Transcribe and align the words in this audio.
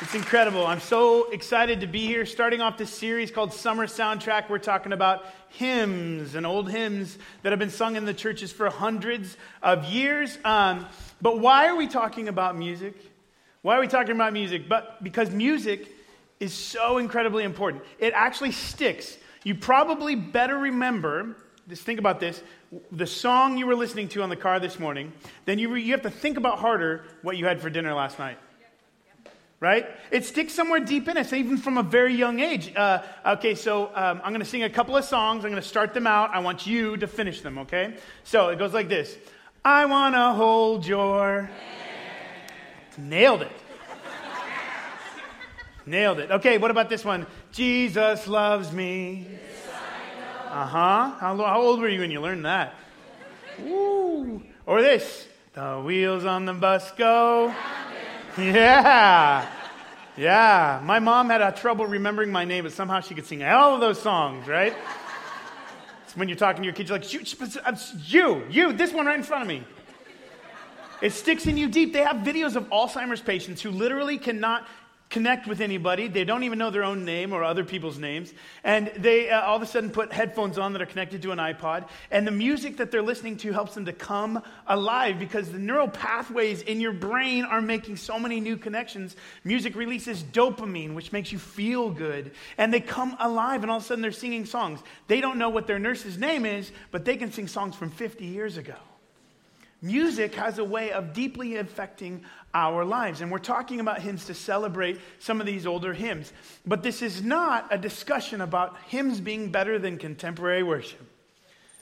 It's 0.00 0.14
incredible. 0.14 0.64
I'm 0.64 0.78
so 0.78 1.28
excited 1.32 1.80
to 1.80 1.88
be 1.88 2.06
here. 2.06 2.24
Starting 2.24 2.60
off 2.60 2.78
this 2.78 2.88
series 2.88 3.32
called 3.32 3.52
Summer 3.52 3.88
Soundtrack, 3.88 4.48
we're 4.48 4.58
talking 4.58 4.92
about 4.92 5.24
hymns 5.48 6.36
and 6.36 6.46
old 6.46 6.70
hymns 6.70 7.18
that 7.42 7.50
have 7.50 7.58
been 7.58 7.68
sung 7.68 7.96
in 7.96 8.04
the 8.04 8.14
churches 8.14 8.52
for 8.52 8.70
hundreds 8.70 9.36
of 9.60 9.86
years. 9.86 10.38
Um, 10.44 10.86
but 11.20 11.40
why 11.40 11.66
are 11.66 11.74
we 11.74 11.88
talking 11.88 12.28
about 12.28 12.56
music? 12.56 12.94
Why 13.62 13.76
are 13.76 13.80
we 13.80 13.88
talking 13.88 14.12
about 14.12 14.32
music? 14.32 14.68
But 14.68 15.02
because 15.02 15.32
music 15.32 15.90
is 16.38 16.54
so 16.54 16.98
incredibly 16.98 17.42
important. 17.42 17.82
It 17.98 18.12
actually 18.14 18.52
sticks. 18.52 19.18
You 19.42 19.56
probably 19.56 20.14
better 20.14 20.56
remember, 20.56 21.34
just 21.68 21.82
think 21.82 21.98
about 21.98 22.20
this, 22.20 22.40
the 22.92 23.06
song 23.06 23.58
you 23.58 23.66
were 23.66 23.74
listening 23.74 24.06
to 24.10 24.22
on 24.22 24.28
the 24.28 24.36
car 24.36 24.60
this 24.60 24.78
morning, 24.78 25.12
then 25.44 25.58
you, 25.58 25.70
re, 25.70 25.82
you 25.82 25.90
have 25.90 26.02
to 26.02 26.10
think 26.10 26.36
about 26.36 26.60
harder 26.60 27.02
what 27.22 27.36
you 27.36 27.46
had 27.46 27.60
for 27.60 27.68
dinner 27.68 27.92
last 27.94 28.20
night 28.20 28.38
right? 29.60 29.86
It 30.10 30.24
sticks 30.24 30.54
somewhere 30.54 30.80
deep 30.80 31.08
in 31.08 31.16
us, 31.16 31.32
even 31.32 31.56
from 31.56 31.78
a 31.78 31.82
very 31.82 32.14
young 32.14 32.40
age. 32.40 32.72
Uh, 32.74 33.02
okay, 33.26 33.54
so 33.54 33.86
um, 33.94 34.20
I'm 34.22 34.32
going 34.32 34.40
to 34.40 34.44
sing 34.44 34.62
a 34.62 34.70
couple 34.70 34.96
of 34.96 35.04
songs. 35.04 35.44
I'm 35.44 35.50
going 35.50 35.62
to 35.62 35.68
start 35.68 35.94
them 35.94 36.06
out. 36.06 36.30
I 36.32 36.38
want 36.38 36.66
you 36.66 36.96
to 36.96 37.06
finish 37.06 37.40
them, 37.40 37.58
okay? 37.58 37.96
So 38.24 38.48
it 38.48 38.58
goes 38.58 38.72
like 38.72 38.88
this 38.88 39.16
I 39.64 39.86
want 39.86 40.14
to 40.14 40.32
hold 40.32 40.86
your. 40.86 41.50
Nailed 42.96 43.42
it. 43.42 43.52
Nailed 45.86 46.18
it. 46.18 46.30
Okay, 46.30 46.58
what 46.58 46.70
about 46.70 46.88
this 46.88 47.04
one? 47.04 47.26
Jesus 47.52 48.26
loves 48.26 48.72
me. 48.72 49.26
Uh 50.48 50.66
huh. 50.66 51.10
How, 51.18 51.36
how 51.36 51.60
old 51.60 51.80
were 51.80 51.88
you 51.88 52.00
when 52.00 52.10
you 52.10 52.20
learned 52.20 52.44
that? 52.44 52.74
Ooh. 53.62 54.42
Or 54.66 54.82
this. 54.82 55.26
The 55.54 55.80
wheels 55.80 56.24
on 56.24 56.44
the 56.44 56.54
bus 56.54 56.90
go. 56.92 57.54
Yeah. 58.36 59.48
Yeah. 60.16 60.80
My 60.84 60.98
mom 60.98 61.30
had 61.30 61.40
a 61.40 61.52
trouble 61.52 61.86
remembering 61.86 62.30
my 62.30 62.44
name, 62.44 62.64
but 62.64 62.72
somehow 62.72 63.00
she 63.00 63.14
could 63.14 63.26
sing 63.26 63.42
all 63.44 63.74
of 63.74 63.80
those 63.80 64.00
songs, 64.00 64.46
right? 64.48 64.74
It's 66.04 66.16
when 66.16 66.28
you're 66.28 66.36
talking 66.36 66.62
to 66.62 66.66
your 66.66 66.74
kids, 66.74 66.90
you're 66.90 66.98
like, 66.98 67.12
you, 67.12 68.34
uh, 68.34 68.40
you, 68.50 68.72
this 68.72 68.92
one 68.92 69.06
right 69.06 69.16
in 69.16 69.22
front 69.22 69.42
of 69.42 69.48
me. 69.48 69.62
It 71.00 71.12
sticks 71.12 71.46
in 71.46 71.56
you 71.56 71.68
deep. 71.68 71.92
They 71.92 72.02
have 72.02 72.16
videos 72.16 72.56
of 72.56 72.68
Alzheimer's 72.70 73.20
patients 73.20 73.62
who 73.62 73.70
literally 73.70 74.18
cannot 74.18 74.66
connect 75.10 75.46
with 75.46 75.60
anybody. 75.60 76.08
They 76.08 76.24
don't 76.24 76.42
even 76.42 76.58
know 76.58 76.70
their 76.70 76.84
own 76.84 77.04
name 77.04 77.32
or 77.32 77.42
other 77.42 77.64
people's 77.64 77.98
names. 77.98 78.32
And 78.62 78.92
they 78.96 79.30
uh, 79.30 79.42
all 79.42 79.56
of 79.56 79.62
a 79.62 79.66
sudden 79.66 79.90
put 79.90 80.12
headphones 80.12 80.58
on 80.58 80.72
that 80.74 80.82
are 80.82 80.86
connected 80.86 81.22
to 81.22 81.32
an 81.32 81.38
iPod. 81.38 81.88
And 82.10 82.26
the 82.26 82.32
music 82.32 82.76
that 82.76 82.90
they're 82.90 83.02
listening 83.02 83.36
to 83.38 83.52
helps 83.52 83.74
them 83.74 83.86
to 83.86 83.92
come 83.92 84.42
alive 84.66 85.18
because 85.18 85.50
the 85.50 85.58
neural 85.58 85.88
pathways 85.88 86.62
in 86.62 86.80
your 86.80 86.92
brain 86.92 87.44
are 87.44 87.62
making 87.62 87.96
so 87.96 88.18
many 88.18 88.40
new 88.40 88.56
connections. 88.56 89.16
Music 89.44 89.74
releases 89.74 90.22
dopamine, 90.22 90.94
which 90.94 91.12
makes 91.12 91.32
you 91.32 91.38
feel 91.38 91.90
good. 91.90 92.32
And 92.58 92.72
they 92.72 92.80
come 92.80 93.16
alive, 93.18 93.62
and 93.62 93.70
all 93.70 93.78
of 93.78 93.84
a 93.84 93.86
sudden 93.86 94.02
they're 94.02 94.12
singing 94.12 94.44
songs. 94.44 94.80
They 95.06 95.20
don't 95.20 95.38
know 95.38 95.48
what 95.48 95.66
their 95.66 95.78
nurse's 95.78 96.18
name 96.18 96.44
is, 96.44 96.70
but 96.90 97.04
they 97.04 97.16
can 97.16 97.32
sing 97.32 97.48
songs 97.48 97.74
from 97.74 97.90
50 97.90 98.26
years 98.26 98.56
ago. 98.56 98.74
Music 99.80 100.34
has 100.34 100.58
a 100.58 100.64
way 100.64 100.90
of 100.90 101.12
deeply 101.12 101.56
affecting 101.56 102.24
our 102.54 102.84
lives. 102.84 103.20
And 103.20 103.30
we're 103.30 103.38
talking 103.38 103.80
about 103.80 104.00
hymns 104.00 104.26
to 104.26 104.34
celebrate 104.34 105.00
some 105.18 105.40
of 105.40 105.46
these 105.46 105.66
older 105.66 105.92
hymns. 105.92 106.32
But 106.66 106.82
this 106.82 107.02
is 107.02 107.22
not 107.22 107.68
a 107.70 107.78
discussion 107.78 108.40
about 108.40 108.76
hymns 108.88 109.20
being 109.20 109.50
better 109.50 109.78
than 109.78 109.98
contemporary 109.98 110.62
worship. 110.62 111.06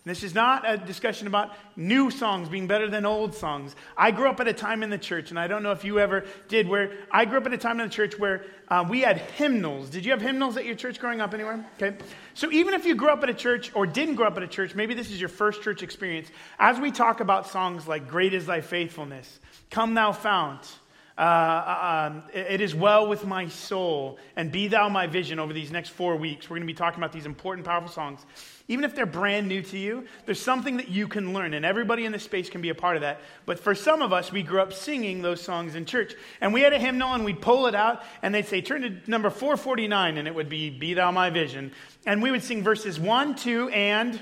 This 0.06 0.23
is 0.23 0.36
not 0.36 0.62
a 0.64 0.77
discussion 0.77 1.27
about 1.27 1.50
new 1.75 2.12
songs 2.12 2.48
being 2.48 2.69
better 2.69 2.89
than 2.89 3.05
old 3.05 3.34
songs. 3.34 3.75
I 3.97 4.12
grew 4.12 4.28
up 4.28 4.39
at 4.39 4.47
a 4.47 4.53
time 4.53 4.84
in 4.84 4.91
the 4.91 4.98
church, 4.98 5.31
and 5.31 5.39
I 5.39 5.48
don't 5.48 5.64
know 5.64 5.73
if 5.73 5.84
you 5.84 5.98
ever 5.98 6.25
did, 6.47 6.69
where 6.69 6.92
I 7.11 7.25
grew 7.25 7.39
up 7.39 7.47
at 7.47 7.53
a 7.53 7.58
time 7.58 7.80
in 7.80 7.89
the 7.89 7.92
church 7.92 8.17
where 8.17 8.45
uh, 8.69 8.84
we 8.89 9.01
had 9.01 9.19
hymnals. 9.19 9.91
Did 9.91 10.05
you 10.05 10.12
have 10.12 10.20
hymnals 10.20 10.56
at 10.56 10.64
your 10.64 10.77
church 10.77 11.01
growing 11.01 11.20
up 11.20 11.34
anywhere? 11.34 11.67
Okay. 11.75 11.97
So 12.34 12.53
even 12.53 12.73
if 12.75 12.86
you 12.86 12.95
grew 12.95 13.08
up 13.08 13.25
at 13.25 13.30
a 13.30 13.34
church 13.34 13.73
or 13.75 13.84
didn't 13.84 14.14
grow 14.14 14.28
up 14.28 14.36
at 14.36 14.45
a 14.45 14.48
church, 14.48 14.77
maybe 14.77 14.95
this 14.95 15.11
is 15.11 15.18
your 15.18 15.29
first 15.29 15.62
church 15.62 15.83
experience, 15.83 16.29
as 16.61 16.79
we 16.79 16.92
talk 16.92 17.18
about 17.18 17.48
songs 17.48 17.89
like 17.89 18.08
Great 18.08 18.33
is 18.33 18.46
Thy 18.46 18.61
Faithfulness, 18.61 19.41
Come 19.71 19.95
Thou 19.95 20.13
Fount, 20.13 20.79
uh, 21.19 21.21
uh, 21.21 22.11
um, 22.13 22.23
it 22.35 22.61
is 22.61 22.75
well 22.75 23.09
with 23.09 23.25
my 23.25 23.49
soul, 23.49 24.19
and 24.37 24.53
be 24.53 24.69
thou 24.69 24.87
my 24.91 25.07
vision 25.07 25.39
over 25.39 25.55
these 25.55 25.71
next 25.71 25.89
four 25.89 26.15
weeks. 26.17 26.51
We're 26.51 26.57
going 26.57 26.67
to 26.67 26.73
be 26.73 26.77
talking 26.77 27.01
about 27.01 27.13
these 27.13 27.25
important, 27.25 27.67
powerful 27.67 27.91
songs. 27.91 28.21
Even 28.69 28.85
if 28.85 28.95
they're 28.95 29.07
brand 29.07 29.49
new 29.49 29.63
to 29.63 29.79
you, 29.79 30.05
there's 30.27 30.41
something 30.41 30.77
that 30.77 30.89
you 30.89 31.09
can 31.09 31.33
learn, 31.33 31.55
and 31.55 31.65
everybody 31.65 32.05
in 32.05 32.13
this 32.13 32.25
space 32.25 32.51
can 32.51 32.61
be 32.61 32.69
a 32.69 32.75
part 32.75 32.97
of 32.97 33.03
that. 33.03 33.23
But 33.47 33.59
for 33.59 33.75
some 33.75 34.03
of 34.03 34.13
us, 34.13 34.31
we 34.31 34.43
grew 34.43 34.61
up 34.61 34.75
singing 34.75 35.23
those 35.23 35.41
songs 35.41 35.75
in 35.75 35.87
church. 35.87 36.15
And 36.43 36.53
we 36.53 36.61
had 36.61 36.75
a 36.75 36.79
hymnal, 36.79 37.15
and 37.15 37.25
we'd 37.25 37.41
pull 37.41 37.67
it 37.67 37.75
out, 37.75 38.03
and 38.21 38.35
they'd 38.35 38.47
say, 38.47 38.61
Turn 38.61 38.83
to 38.83 39.11
number 39.11 39.31
449, 39.31 40.19
and 40.19 40.29
it 40.29 40.35
would 40.35 40.51
be, 40.51 40.69
Be 40.69 40.93
Thou 40.93 41.13
My 41.13 41.31
Vision. 41.31 41.73
And 42.05 42.21
we 42.21 42.31
would 42.31 42.43
sing 42.43 42.63
verses 42.63 43.01
1, 43.01 43.37
2, 43.37 43.71
and 43.71 44.21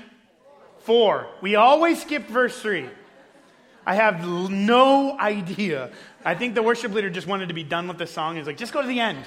4. 0.79 1.27
We 1.41 1.55
always 1.55 2.01
skip 2.01 2.27
verse 2.29 2.57
3. 2.61 2.89
I 3.85 3.95
have 3.95 4.27
no 4.49 5.17
idea. 5.19 5.91
I 6.23 6.35
think 6.35 6.55
the 6.55 6.63
worship 6.63 6.91
leader 6.91 7.09
just 7.09 7.27
wanted 7.27 7.49
to 7.49 7.53
be 7.53 7.63
done 7.63 7.87
with 7.87 7.97
the 7.97 8.07
song. 8.07 8.37
He's 8.37 8.47
like, 8.47 8.57
just 8.57 8.73
go 8.73 8.81
to 8.81 8.87
the 8.87 8.99
end. 8.99 9.25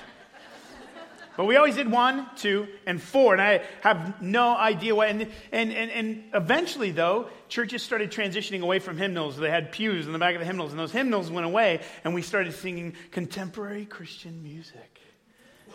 But 1.36 1.44
we 1.44 1.54
always 1.54 1.76
did 1.76 1.88
one, 1.88 2.26
two, 2.34 2.66
and 2.84 3.00
four, 3.00 3.32
and 3.32 3.40
I 3.40 3.62
have 3.82 4.20
no 4.20 4.56
idea 4.56 4.96
why. 4.96 5.06
And, 5.06 5.22
and, 5.52 5.72
and, 5.72 5.90
and 5.92 6.24
eventually, 6.34 6.90
though, 6.90 7.28
churches 7.48 7.80
started 7.80 8.10
transitioning 8.10 8.62
away 8.62 8.80
from 8.80 8.98
hymnals. 8.98 9.36
They 9.36 9.48
had 9.48 9.70
pews 9.70 10.08
in 10.08 10.12
the 10.12 10.18
back 10.18 10.34
of 10.34 10.40
the 10.40 10.46
hymnals, 10.46 10.72
and 10.72 10.80
those 10.80 10.90
hymnals 10.90 11.30
went 11.30 11.46
away, 11.46 11.80
and 12.02 12.12
we 12.12 12.22
started 12.22 12.54
singing 12.54 12.94
contemporary 13.12 13.84
Christian 13.84 14.42
music. 14.42 15.00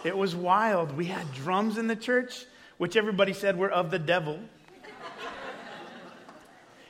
It 0.04 0.18
was 0.18 0.36
wild. 0.36 0.98
We 0.98 1.06
had 1.06 1.34
drums 1.34 1.78
in 1.78 1.88
the 1.88 1.96
church, 1.96 2.44
which 2.78 2.98
everybody 2.98 3.32
said 3.32 3.58
were 3.58 3.72
of 3.72 3.90
the 3.90 4.00
devil. 4.00 4.42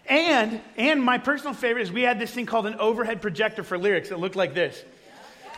And, 0.08 0.62
and 0.78 1.02
my 1.02 1.18
personal 1.18 1.54
favorite 1.54 1.84
is 1.84 1.92
we 1.92 2.02
had 2.02 2.20
this 2.20 2.32
thing 2.32 2.46
called 2.46 2.66
an 2.66 2.76
overhead 2.76 3.22
projector 3.22 3.64
for 3.64 3.78
lyrics 3.78 4.10
that 4.10 4.20
looked 4.20 4.36
like 4.36 4.54
this. 4.54 4.84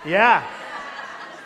Yeah. 0.06 0.48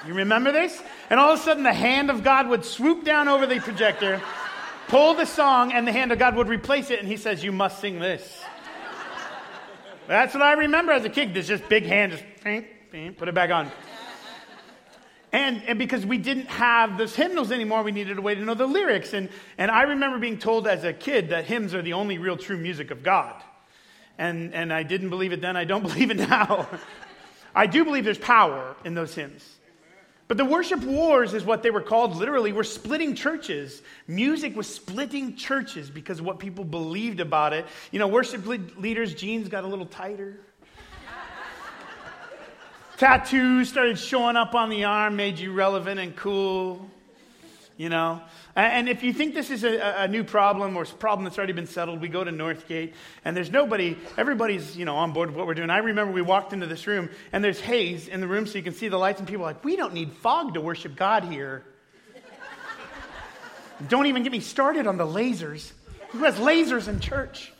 You 0.06 0.14
remember 0.14 0.52
this? 0.52 0.82
And 1.10 1.20
all 1.20 1.34
of 1.34 1.40
a 1.40 1.44
sudden, 1.44 1.64
the 1.64 1.74
hand 1.74 2.10
of 2.10 2.24
God 2.24 2.48
would 2.50 2.66
swoop 2.66 3.04
down 3.04 3.28
over 3.28 3.46
the 3.46 3.60
projector, 3.60 4.22
pull 4.88 5.14
the 5.14 5.26
song, 5.26 5.72
and 5.72 5.88
the 5.88 5.92
hand 5.92 6.12
of 6.12 6.20
God 6.20 6.36
would 6.36 6.48
replace 6.48 6.90
it, 6.90 7.00
and 7.00 7.08
He 7.08 7.18
says, 7.18 7.44
You 7.44 7.52
must 7.52 7.80
sing 7.80 8.00
this. 8.00 8.42
That's 10.08 10.34
what 10.34 10.44
I 10.44 10.54
remember 10.54 10.92
as 10.92 11.06
a 11.06 11.10
kid. 11.10 11.34
This 11.34 11.48
just 11.48 11.68
big 11.70 11.86
hand, 11.86 12.14
just 12.14 13.18
put 13.18 13.28
it 13.28 13.36
back 13.36 13.52
on. 13.52 13.72
And, 15.32 15.64
and 15.68 15.78
because 15.78 16.06
we 16.06 16.18
didn't 16.18 16.48
have 16.48 16.98
those 16.98 17.16
hymnals 17.16 17.52
anymore, 17.52 17.84
we 17.84 17.92
needed 17.92 18.18
a 18.18 18.22
way 18.22 18.34
to 18.34 18.42
know 18.42 18.56
the 18.56 18.66
lyrics. 18.66 19.14
And, 19.14 19.30
and 19.58 19.70
I 19.70 19.84
remember 19.84 20.18
being 20.18 20.40
told 20.40 20.68
as 20.68 20.84
a 20.84 20.94
kid 20.94 21.30
that 21.30 21.46
hymns 21.46 21.76
are 21.76 21.82
the 21.82 21.94
only 21.94 22.18
real 22.18 22.36
true 22.36 22.58
music 22.58 22.90
of 22.90 23.04
God. 23.04 23.36
And, 24.18 24.54
and 24.54 24.74
I 24.74 24.84
didn't 24.84 25.10
believe 25.10 25.32
it 25.32 25.42
then, 25.42 25.56
I 25.56 25.66
don't 25.66 25.84
believe 25.88 26.10
it 26.10 26.18
now. 26.18 26.68
I 27.54 27.68
do 27.68 27.84
believe 27.86 28.06
there's 28.06 28.18
power 28.18 28.76
in 28.84 28.96
those 28.96 29.14
hymns. 29.14 29.48
But 30.28 30.38
the 30.38 30.46
worship 30.46 30.84
wars 30.84 31.34
is 31.34 31.44
what 31.44 31.64
they 31.64 31.72
were 31.72 31.82
called 31.82 32.16
literally. 32.16 32.54
We're 32.54 32.64
splitting 32.64 33.16
churches. 33.16 33.82
Music 34.08 34.56
was 34.56 34.68
splitting 34.68 35.36
churches 35.36 35.90
because 35.90 36.20
of 36.20 36.26
what 36.26 36.38
people 36.38 36.64
believed 36.64 37.20
about 37.20 37.54
it. 37.54 37.66
You 37.92 37.98
know, 37.98 38.08
worship 38.08 38.46
leaders' 38.46 39.16
jeans 39.16 39.50
got 39.50 39.64
a 39.64 39.68
little 39.68 39.88
tighter. 39.88 40.40
Tattoos 43.00 43.70
started 43.70 43.98
showing 43.98 44.36
up 44.36 44.54
on 44.56 44.70
the 44.70 44.84
arm, 44.84 45.16
made 45.16 45.40
you 45.40 45.54
relevant 45.54 46.02
and 46.02 46.14
cool. 46.18 46.86
You 47.78 47.88
know? 47.88 48.22
And 48.58 48.90
if 48.90 49.04
you 49.04 49.14
think 49.14 49.34
this 49.34 49.50
is 49.50 49.64
a, 49.64 50.02
a 50.04 50.08
new 50.10 50.26
problem 50.26 50.76
or 50.76 50.84
a 50.84 50.86
problem 50.86 51.24
that's 51.24 51.38
already 51.38 51.54
been 51.54 51.66
settled, 51.66 52.02
we 52.02 52.10
go 52.10 52.26
to 52.26 52.32
Northgate 52.32 52.92
and 53.24 53.38
there's 53.38 53.52
nobody, 53.52 53.98
everybody's, 54.18 54.76
you 54.76 54.84
know, 54.84 54.98
on 54.98 55.14
board 55.14 55.30
with 55.30 55.38
what 55.38 55.48
we're 55.48 55.54
doing. 55.54 55.70
I 55.70 55.78
remember 55.78 56.12
we 56.12 56.22
walked 56.22 56.52
into 56.52 56.68
this 56.68 56.88
room 56.88 57.10
and 57.32 57.42
there's 57.42 57.62
haze 57.62 58.10
in 58.10 58.20
the 58.20 58.28
room 58.28 58.46
so 58.46 58.58
you 58.58 58.64
can 58.66 58.74
see 58.74 58.90
the 58.90 58.98
lights 58.98 59.20
and 59.20 59.30
people 59.30 59.46
are 59.46 59.54
like, 59.54 59.64
we 59.64 59.78
don't 59.78 59.94
need 59.94 60.12
fog 60.12 60.56
to 60.56 60.62
worship 60.62 60.98
God 60.98 61.24
here. 61.24 61.64
don't 63.88 64.08
even 64.08 64.24
get 64.24 64.34
me 64.34 64.42
started 64.42 64.88
on 64.88 64.98
the 64.98 65.08
lasers. 65.08 65.72
Who 66.10 66.26
has 66.26 66.36
lasers 66.36 66.90
in 66.90 67.00
church? 67.00 67.54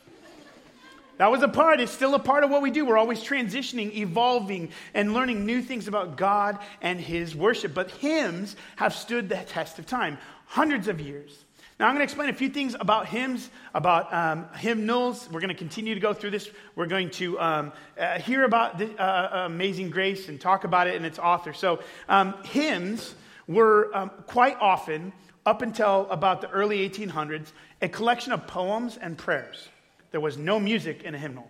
That 1.20 1.30
was 1.30 1.42
a 1.42 1.48
part, 1.48 1.80
it's 1.80 1.92
still 1.92 2.14
a 2.14 2.18
part 2.18 2.44
of 2.44 2.50
what 2.50 2.62
we 2.62 2.70
do. 2.70 2.86
We're 2.86 2.96
always 2.96 3.22
transitioning, 3.22 3.94
evolving, 3.94 4.70
and 4.94 5.12
learning 5.12 5.44
new 5.44 5.60
things 5.60 5.86
about 5.86 6.16
God 6.16 6.58
and 6.80 6.98
His 6.98 7.36
worship. 7.36 7.74
But 7.74 7.90
hymns 7.90 8.56
have 8.76 8.94
stood 8.94 9.28
the 9.28 9.36
test 9.36 9.78
of 9.78 9.84
time, 9.84 10.16
hundreds 10.46 10.88
of 10.88 10.98
years. 10.98 11.44
Now, 11.78 11.88
I'm 11.88 11.94
going 11.94 11.98
to 11.98 12.04
explain 12.04 12.30
a 12.30 12.32
few 12.32 12.48
things 12.48 12.74
about 12.80 13.06
hymns, 13.06 13.50
about 13.74 14.10
um, 14.14 14.46
hymnals. 14.56 15.28
We're 15.30 15.40
going 15.40 15.50
to 15.50 15.54
continue 15.54 15.92
to 15.92 16.00
go 16.00 16.14
through 16.14 16.30
this. 16.30 16.48
We're 16.74 16.86
going 16.86 17.10
to 17.10 17.38
um, 17.38 17.72
uh, 17.98 18.18
hear 18.18 18.44
about 18.44 18.78
the, 18.78 18.90
uh, 18.98 19.44
Amazing 19.44 19.90
Grace 19.90 20.30
and 20.30 20.40
talk 20.40 20.64
about 20.64 20.86
it 20.86 20.96
and 20.96 21.04
its 21.04 21.18
author. 21.18 21.52
So, 21.52 21.80
um, 22.08 22.32
hymns 22.44 23.14
were 23.46 23.94
um, 23.94 24.10
quite 24.26 24.56
often, 24.58 25.12
up 25.44 25.60
until 25.60 26.08
about 26.08 26.40
the 26.40 26.48
early 26.48 26.88
1800s, 26.88 27.52
a 27.82 27.90
collection 27.90 28.32
of 28.32 28.46
poems 28.46 28.96
and 28.96 29.18
prayers. 29.18 29.68
There 30.10 30.20
was 30.20 30.36
no 30.36 30.58
music 30.58 31.02
in 31.02 31.14
a 31.14 31.18
hymnal. 31.18 31.48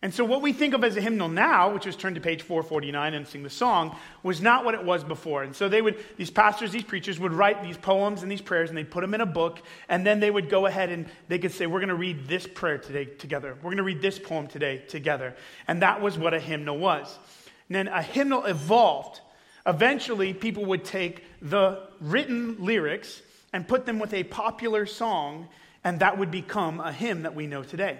And 0.00 0.14
so, 0.14 0.24
what 0.24 0.42
we 0.42 0.52
think 0.52 0.74
of 0.74 0.84
as 0.84 0.96
a 0.96 1.00
hymnal 1.00 1.28
now, 1.28 1.74
which 1.74 1.84
was 1.84 1.96
turned 1.96 2.14
to 2.14 2.20
page 2.20 2.42
449 2.42 3.14
and 3.14 3.26
sing 3.26 3.42
the 3.42 3.50
song, 3.50 3.96
was 4.22 4.40
not 4.40 4.64
what 4.64 4.74
it 4.74 4.84
was 4.84 5.02
before. 5.02 5.42
And 5.42 5.56
so, 5.56 5.68
they 5.68 5.82
would, 5.82 5.96
these 6.16 6.30
pastors, 6.30 6.70
these 6.70 6.84
preachers 6.84 7.18
would 7.18 7.32
write 7.32 7.64
these 7.64 7.76
poems 7.76 8.22
and 8.22 8.30
these 8.30 8.40
prayers, 8.40 8.68
and 8.68 8.78
they'd 8.78 8.90
put 8.90 9.00
them 9.00 9.12
in 9.12 9.20
a 9.20 9.26
book, 9.26 9.60
and 9.88 10.06
then 10.06 10.20
they 10.20 10.30
would 10.30 10.48
go 10.48 10.66
ahead 10.66 10.90
and 10.90 11.06
they 11.26 11.40
could 11.40 11.50
say, 11.50 11.66
We're 11.66 11.80
going 11.80 11.88
to 11.88 11.96
read 11.96 12.28
this 12.28 12.46
prayer 12.46 12.78
today 12.78 13.06
together. 13.06 13.56
We're 13.56 13.70
going 13.70 13.78
to 13.78 13.82
read 13.82 14.00
this 14.00 14.20
poem 14.20 14.46
today 14.46 14.84
together. 14.86 15.34
And 15.66 15.82
that 15.82 16.00
was 16.00 16.16
what 16.16 16.32
a 16.32 16.38
hymnal 16.38 16.78
was. 16.78 17.18
And 17.68 17.74
then 17.74 17.88
a 17.88 18.02
hymnal 18.02 18.44
evolved. 18.44 19.20
Eventually, 19.66 20.32
people 20.32 20.64
would 20.66 20.84
take 20.84 21.24
the 21.42 21.88
written 22.00 22.64
lyrics 22.64 23.20
and 23.52 23.66
put 23.66 23.84
them 23.84 23.98
with 23.98 24.14
a 24.14 24.22
popular 24.22 24.86
song, 24.86 25.48
and 25.84 26.00
that 26.00 26.18
would 26.18 26.30
become 26.30 26.80
a 26.80 26.92
hymn 26.92 27.22
that 27.22 27.34
we 27.34 27.46
know 27.46 27.62
today. 27.62 27.98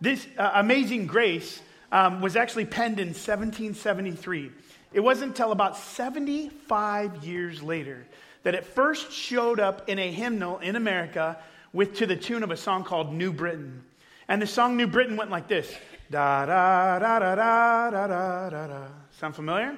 This 0.00 0.26
uh, 0.38 0.52
Amazing 0.54 1.06
Grace 1.06 1.60
um, 1.92 2.20
was 2.20 2.36
actually 2.36 2.66
penned 2.66 3.00
in 3.00 3.08
1773. 3.08 4.50
It 4.92 5.00
wasn't 5.00 5.30
until 5.30 5.52
about 5.52 5.76
75 5.76 7.24
years 7.24 7.62
later 7.62 8.06
that 8.42 8.54
it 8.54 8.64
first 8.64 9.10
showed 9.12 9.58
up 9.58 9.88
in 9.88 9.98
a 9.98 10.12
hymnal 10.12 10.58
in 10.58 10.76
America 10.76 11.38
with 11.72 11.96
to 11.96 12.06
the 12.06 12.16
tune 12.16 12.42
of 12.42 12.50
a 12.50 12.56
song 12.56 12.84
called 12.84 13.12
New 13.12 13.32
Britain. 13.32 13.82
And 14.28 14.40
the 14.40 14.46
song 14.46 14.76
New 14.76 14.86
Britain 14.86 15.16
went 15.16 15.30
like 15.30 15.48
this. 15.48 15.72
Da 16.10 16.46
da 16.46 16.98
da 16.98 17.18
da 17.18 17.34
da 17.34 17.90
da 17.90 18.06
da 18.06 18.50
da 18.50 18.66
da. 18.66 18.86
Sound 19.18 19.34
familiar? 19.34 19.76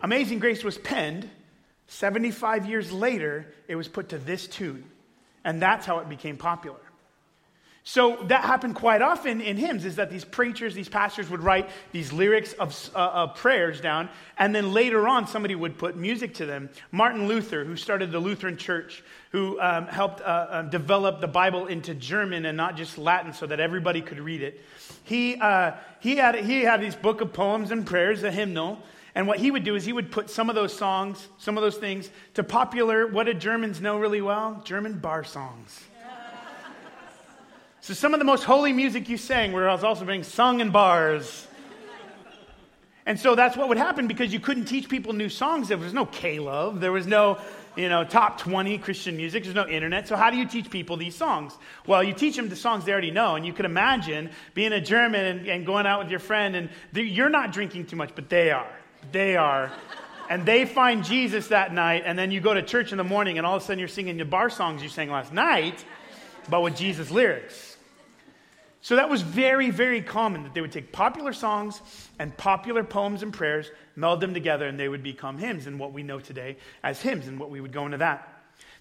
Amazing 0.00 0.40
Grace 0.40 0.64
was 0.64 0.78
penned 0.78 1.28
75 1.92 2.66
years 2.66 2.90
later, 2.90 3.52
it 3.68 3.76
was 3.76 3.86
put 3.86 4.08
to 4.08 4.18
this 4.18 4.46
tune. 4.46 4.84
And 5.44 5.60
that's 5.60 5.86
how 5.86 5.98
it 5.98 6.08
became 6.08 6.36
popular. 6.36 6.78
So 7.84 8.16
that 8.28 8.44
happened 8.44 8.76
quite 8.76 9.02
often 9.02 9.40
in 9.40 9.56
hymns 9.56 9.84
is 9.84 9.96
that 9.96 10.08
these 10.08 10.24
preachers, 10.24 10.72
these 10.72 10.88
pastors 10.88 11.28
would 11.28 11.42
write 11.42 11.68
these 11.90 12.12
lyrics 12.12 12.52
of, 12.52 12.90
uh, 12.94 12.98
of, 12.98 13.34
prayers 13.34 13.80
down, 13.80 14.08
and 14.38 14.54
then 14.54 14.72
later 14.72 15.08
on 15.08 15.26
somebody 15.26 15.56
would 15.56 15.78
put 15.78 15.96
music 15.96 16.34
to 16.34 16.46
them. 16.46 16.70
Martin 16.92 17.26
Luther, 17.26 17.64
who 17.64 17.74
started 17.74 18.12
the 18.12 18.20
Lutheran 18.20 18.56
Church, 18.56 19.02
who 19.32 19.60
um, 19.60 19.88
helped 19.88 20.20
uh, 20.20 20.24
uh, 20.24 20.62
develop 20.62 21.20
the 21.20 21.26
Bible 21.26 21.66
into 21.66 21.92
German 21.92 22.46
and 22.46 22.56
not 22.56 22.76
just 22.76 22.98
Latin 22.98 23.32
so 23.32 23.46
that 23.46 23.58
everybody 23.58 24.00
could 24.00 24.20
read 24.20 24.42
it, 24.42 24.60
he, 25.02 25.34
uh, 25.40 25.72
he, 25.98 26.14
had, 26.14 26.36
he 26.36 26.60
had 26.60 26.80
this 26.80 26.94
book 26.94 27.20
of 27.20 27.32
poems 27.32 27.72
and 27.72 27.84
prayers, 27.84 28.22
a 28.22 28.30
hymnal. 28.30 28.78
And 29.14 29.26
what 29.26 29.38
he 29.38 29.50
would 29.50 29.64
do 29.64 29.74
is 29.74 29.84
he 29.84 29.92
would 29.92 30.10
put 30.10 30.30
some 30.30 30.48
of 30.48 30.54
those 30.54 30.74
songs, 30.74 31.26
some 31.38 31.58
of 31.58 31.62
those 31.62 31.76
things, 31.76 32.10
to 32.34 32.42
popular, 32.42 33.06
what 33.06 33.24
did 33.24 33.40
Germans 33.40 33.80
know 33.80 33.98
really 33.98 34.22
well? 34.22 34.62
German 34.64 34.98
bar 34.98 35.22
songs. 35.24 35.82
So 37.82 37.94
some 37.94 38.14
of 38.14 38.20
the 38.20 38.24
most 38.24 38.44
holy 38.44 38.72
music 38.72 39.08
you 39.08 39.16
sang 39.16 39.52
was 39.52 39.82
also 39.82 40.04
being 40.04 40.22
sung 40.22 40.60
in 40.60 40.70
bars. 40.70 41.48
And 43.04 43.18
so 43.18 43.34
that's 43.34 43.56
what 43.56 43.68
would 43.68 43.78
happen 43.78 44.06
because 44.06 44.32
you 44.32 44.38
couldn't 44.38 44.66
teach 44.66 44.88
people 44.88 45.12
new 45.12 45.28
songs. 45.28 45.66
There 45.66 45.76
was 45.76 45.92
no 45.92 46.06
K-Love. 46.06 46.80
There 46.80 46.92
was 46.92 47.08
no, 47.08 47.38
you 47.74 47.88
know, 47.88 48.04
top 48.04 48.38
20 48.38 48.78
Christian 48.78 49.16
music. 49.16 49.42
There's 49.42 49.56
no 49.56 49.66
internet. 49.66 50.06
So 50.06 50.14
how 50.14 50.30
do 50.30 50.36
you 50.36 50.46
teach 50.46 50.70
people 50.70 50.96
these 50.96 51.16
songs? 51.16 51.58
Well, 51.84 52.04
you 52.04 52.14
teach 52.14 52.36
them 52.36 52.48
the 52.48 52.54
songs 52.54 52.84
they 52.84 52.92
already 52.92 53.10
know. 53.10 53.34
And 53.34 53.44
you 53.44 53.52
can 53.52 53.66
imagine 53.66 54.30
being 54.54 54.72
a 54.72 54.80
German 54.80 55.24
and, 55.24 55.48
and 55.48 55.66
going 55.66 55.84
out 55.84 55.98
with 55.98 56.10
your 56.10 56.20
friend 56.20 56.54
and 56.54 56.70
you're 56.94 57.30
not 57.30 57.52
drinking 57.52 57.86
too 57.86 57.96
much, 57.96 58.14
but 58.14 58.28
they 58.28 58.52
are. 58.52 58.70
They 59.10 59.36
are. 59.36 59.72
And 60.30 60.46
they 60.46 60.64
find 60.64 61.04
Jesus 61.04 61.48
that 61.48 61.74
night. 61.74 62.04
And 62.06 62.18
then 62.18 62.30
you 62.30 62.40
go 62.40 62.54
to 62.54 62.62
church 62.62 62.92
in 62.92 62.98
the 62.98 63.04
morning 63.04 63.38
and 63.38 63.46
all 63.46 63.56
of 63.56 63.62
a 63.62 63.64
sudden 63.64 63.78
you're 63.78 63.88
singing 63.88 64.16
the 64.16 64.24
bar 64.24 64.48
songs 64.48 64.82
you 64.82 64.88
sang 64.88 65.10
last 65.10 65.32
night, 65.32 65.84
but 66.48 66.62
with 66.62 66.76
Jesus 66.76 67.10
lyrics. 67.10 67.76
So 68.84 68.96
that 68.96 69.08
was 69.08 69.22
very, 69.22 69.70
very 69.70 70.02
common 70.02 70.42
that 70.42 70.54
they 70.54 70.60
would 70.60 70.72
take 70.72 70.90
popular 70.90 71.32
songs 71.32 71.80
and 72.18 72.36
popular 72.36 72.82
poems 72.82 73.22
and 73.22 73.32
prayers, 73.32 73.70
meld 73.94 74.20
them 74.20 74.34
together, 74.34 74.66
and 74.66 74.78
they 74.78 74.88
would 74.88 75.04
become 75.04 75.38
hymns 75.38 75.68
and 75.68 75.78
what 75.78 75.92
we 75.92 76.02
know 76.02 76.18
today 76.18 76.56
as 76.82 77.00
hymns, 77.00 77.28
and 77.28 77.38
what 77.38 77.48
we 77.48 77.60
would 77.60 77.72
go 77.72 77.84
into 77.84 77.98
that. 77.98 78.28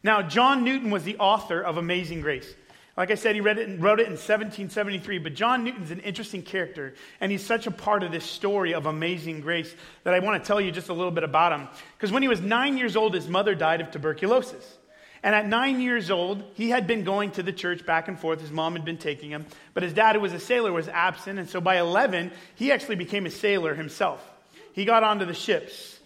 Now, 0.01 0.23
John 0.23 0.63
Newton 0.63 0.89
was 0.89 1.03
the 1.03 1.17
author 1.17 1.61
of 1.61 1.77
Amazing 1.77 2.21
Grace. 2.21 2.51
Like 2.97 3.09
I 3.09 3.15
said, 3.15 3.35
he 3.35 3.41
read 3.41 3.57
it 3.57 3.69
and 3.69 3.81
wrote 3.81 3.99
it 3.99 4.07
in 4.07 4.13
1773, 4.13 5.19
but 5.19 5.33
John 5.33 5.63
Newton's 5.63 5.91
an 5.91 6.01
interesting 6.01 6.41
character, 6.41 6.93
and 7.21 7.31
he's 7.31 7.45
such 7.45 7.65
a 7.65 7.71
part 7.71 8.03
of 8.03 8.11
this 8.11 8.25
story 8.25 8.73
of 8.73 8.85
amazing 8.85 9.39
grace 9.41 9.73
that 10.03 10.13
I 10.13 10.19
want 10.19 10.43
to 10.43 10.45
tell 10.45 10.59
you 10.59 10.71
just 10.71 10.89
a 10.89 10.93
little 10.93 11.11
bit 11.11 11.23
about 11.23 11.53
him. 11.53 11.69
Because 11.97 12.11
when 12.11 12.21
he 12.21 12.27
was 12.27 12.41
nine 12.41 12.77
years 12.77 12.97
old, 12.97 13.13
his 13.13 13.29
mother 13.29 13.55
died 13.55 13.79
of 13.79 13.91
tuberculosis. 13.91 14.77
And 15.23 15.35
at 15.35 15.47
nine 15.47 15.79
years 15.79 16.09
old, 16.09 16.43
he 16.55 16.69
had 16.69 16.87
been 16.87 17.03
going 17.03 17.31
to 17.31 17.43
the 17.43 17.53
church 17.53 17.85
back 17.85 18.07
and 18.07 18.19
forth. 18.19 18.41
His 18.41 18.51
mom 18.51 18.73
had 18.73 18.83
been 18.83 18.97
taking 18.97 19.29
him. 19.29 19.45
But 19.73 19.83
his 19.83 19.93
dad, 19.93 20.15
who 20.15 20.21
was 20.21 20.33
a 20.33 20.39
sailor, 20.39 20.71
was 20.71 20.87
absent. 20.87 21.37
And 21.37 21.47
so 21.47 21.61
by 21.61 21.77
11, 21.77 22.31
he 22.55 22.71
actually 22.71 22.95
became 22.95 23.27
a 23.27 23.29
sailor 23.29 23.75
himself. 23.75 24.27
He 24.73 24.83
got 24.83 25.03
onto 25.03 25.25
the 25.25 25.35
ships. 25.35 25.99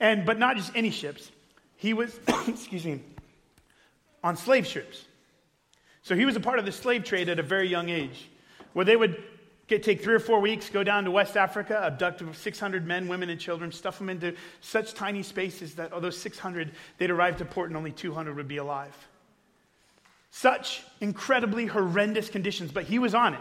And, 0.00 0.24
but 0.24 0.38
not 0.38 0.56
just 0.56 0.72
any 0.74 0.90
ships. 0.90 1.30
He 1.76 1.92
was, 1.92 2.18
excuse 2.48 2.84
me, 2.84 3.00
on 4.24 4.36
slave 4.36 4.66
ships. 4.66 5.04
So 6.02 6.14
he 6.14 6.24
was 6.24 6.36
a 6.36 6.40
part 6.40 6.58
of 6.58 6.64
the 6.64 6.72
slave 6.72 7.04
trade 7.04 7.28
at 7.28 7.38
a 7.38 7.42
very 7.42 7.68
young 7.68 7.88
age, 7.88 8.28
where 8.72 8.84
they 8.84 8.96
would 8.96 9.22
Get, 9.72 9.82
take 9.82 10.02
three 10.02 10.14
or 10.14 10.18
four 10.18 10.40
weeks, 10.40 10.68
go 10.68 10.82
down 10.82 11.04
to 11.04 11.10
West 11.10 11.34
Africa, 11.34 11.80
abduct 11.82 12.22
600 12.36 12.86
men, 12.86 13.08
women, 13.08 13.30
and 13.30 13.40
children, 13.40 13.72
stuff 13.72 13.98
them 13.98 14.10
into 14.10 14.34
such 14.60 14.92
tiny 14.92 15.22
spaces 15.22 15.76
that 15.76 15.92
of 15.92 16.02
those 16.02 16.18
600, 16.18 16.72
they'd 16.98 17.10
arrive 17.10 17.38
to 17.38 17.46
port 17.46 17.70
and 17.70 17.76
only 17.78 17.92
200 17.92 18.36
would 18.36 18.48
be 18.48 18.58
alive. 18.58 18.94
Such 20.30 20.82
incredibly 21.00 21.64
horrendous 21.64 22.28
conditions, 22.28 22.72
but 22.72 22.84
he 22.84 22.98
was 22.98 23.14
on 23.14 23.32
it. 23.32 23.40